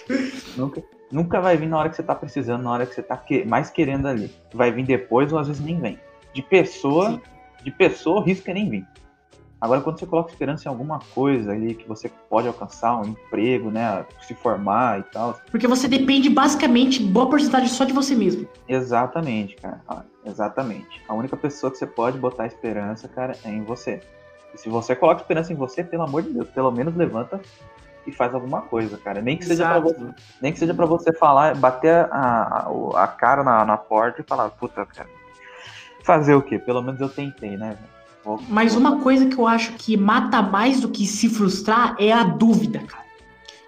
nunca, 0.57 0.83
nunca 1.11 1.41
vai 1.41 1.57
vir 1.57 1.67
na 1.69 1.79
hora 1.79 1.89
que 1.89 1.97
você 1.97 2.03
tá 2.03 2.15
precisando, 2.15 2.63
na 2.63 2.71
hora 2.73 2.87
que 2.87 2.95
você 2.95 3.03
tá 3.03 3.17
que- 3.17 3.45
mais 3.45 3.71
querendo 3.71 4.07
ali. 4.09 4.35
Vai 4.53 4.71
vir 4.71 4.85
depois 4.85 5.33
ou 5.33 5.39
às 5.39 5.49
vezes 5.49 5.63
nem 5.65 5.81
vem. 5.81 5.99
De 6.35 6.43
pessoa, 6.43 7.13
Sim. 7.13 7.21
de 7.65 7.71
pessoa, 7.71 8.23
risca 8.25 8.53
nem 8.53 8.69
vir. 8.69 8.87
Agora, 9.61 9.81
quando 9.81 9.99
você 9.99 10.07
coloca 10.07 10.31
esperança 10.31 10.69
em 10.69 10.71
alguma 10.71 11.01
coisa 11.13 11.51
ali 11.51 11.75
que 11.75 11.89
você 11.89 12.09
pode 12.31 12.47
alcançar, 12.47 12.97
um 13.01 13.07
emprego, 13.07 13.73
né, 13.73 14.07
se 14.21 14.33
formar 14.33 15.01
e 15.01 15.03
tal, 15.03 15.37
Porque 15.51 15.67
você 15.67 15.89
depende 15.89 16.31
basicamente, 16.31 17.03
boa 17.03 17.29
porcentagem, 17.29 17.67
só 17.67 17.85
de 17.85 17.93
você 17.93 18.15
mesmo. 18.15 18.47
exatamente, 18.69 19.57
cara, 19.57 19.81
exatamente. 20.25 21.03
A 21.09 21.15
única 21.15 21.37
pessoa 21.37 21.73
que 21.73 21.77
você 21.79 21.87
pode 21.89 22.17
botar 22.19 22.47
esperança, 22.47 23.09
cara, 23.09 23.35
é 23.45 23.49
em 23.51 23.65
você. 23.65 24.01
E 24.55 24.59
se 24.59 24.69
você 24.69 24.95
coloca 24.95 25.23
esperança 25.23 25.53
em 25.53 25.57
você, 25.57 25.83
pelo 25.83 26.05
amor 26.05 26.23
de 26.23 26.31
Deus, 26.31 26.49
pelo 26.51 26.71
menos 26.71 26.95
levanta 26.95 27.41
e 28.09 28.13
faz 28.13 28.35
alguma 28.35 28.63
coisa, 28.63 28.97
cara. 28.99 29.21
Nem 29.21 29.37
que 29.37 29.45
seja 29.45 29.67
pra 29.69 29.79
você. 29.81 29.99
Nem 30.41 30.53
que 30.53 30.59
seja 30.59 30.73
você 30.73 31.13
falar, 31.13 31.55
bater 31.57 32.07
a, 32.11 32.69
a, 32.69 33.05
a 33.05 33.07
cara 33.09 33.43
na, 33.45 33.65
na 33.65 33.77
porta 33.77 34.21
e 34.21 34.25
falar, 34.25 34.49
puta, 34.51 34.85
cara. 34.87 35.09
Fazer 36.03 36.35
o 36.35 36.43
quê? 36.43 36.59
Pelo 36.59 36.83
menos 36.83 37.01
eu 37.01 37.09
tentei, 37.09 37.57
né? 37.57 37.77
Vou- 38.25 38.41
Mas 38.49 38.73
vou- 38.75 38.81
uma 38.81 39.01
coisa 39.01 39.27
que 39.27 39.37
eu 39.39 39.47
acho 39.47 39.73
que 39.73 39.97
mata 39.97 40.41
mais 40.43 40.81
do 40.81 40.89
que 40.89 41.07
se 41.07 41.29
frustrar 41.29 41.95
é 41.99 42.13
a 42.13 42.23
dúvida, 42.25 42.79
cara. 42.81 43.05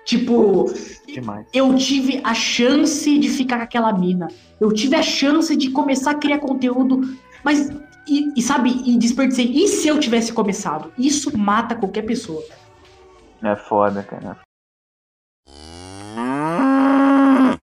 Tipo, 0.05 0.65
Demais. 1.07 1.47
eu 1.53 1.75
tive 1.77 2.21
a 2.25 2.35
chance 2.35 3.19
de 3.19 3.29
ficar 3.29 3.59
com 3.59 3.63
aquela 3.65 3.93
mina. 3.93 4.29
Eu 4.61 4.73
tive 4.73 4.97
a 4.97 5.03
chance 5.03 5.55
de 5.55 5.71
começar 5.71 6.13
a 6.13 6.15
criar 6.15 6.39
conteúdo, 6.39 7.01
mas. 7.45 7.71
E, 8.09 8.33
e 8.35 8.43
sabe, 8.43 8.71
e 8.87 8.97
desperdicei. 8.99 9.47
E 9.53 9.69
se 9.69 9.87
eu 9.87 10.01
tivesse 10.01 10.33
começado? 10.33 10.91
Isso 10.99 11.37
mata 11.39 11.77
qualquer 11.77 12.03
pessoa. 12.03 12.43
É 13.43 13.55
foda, 13.57 14.03
cara. 14.03 14.41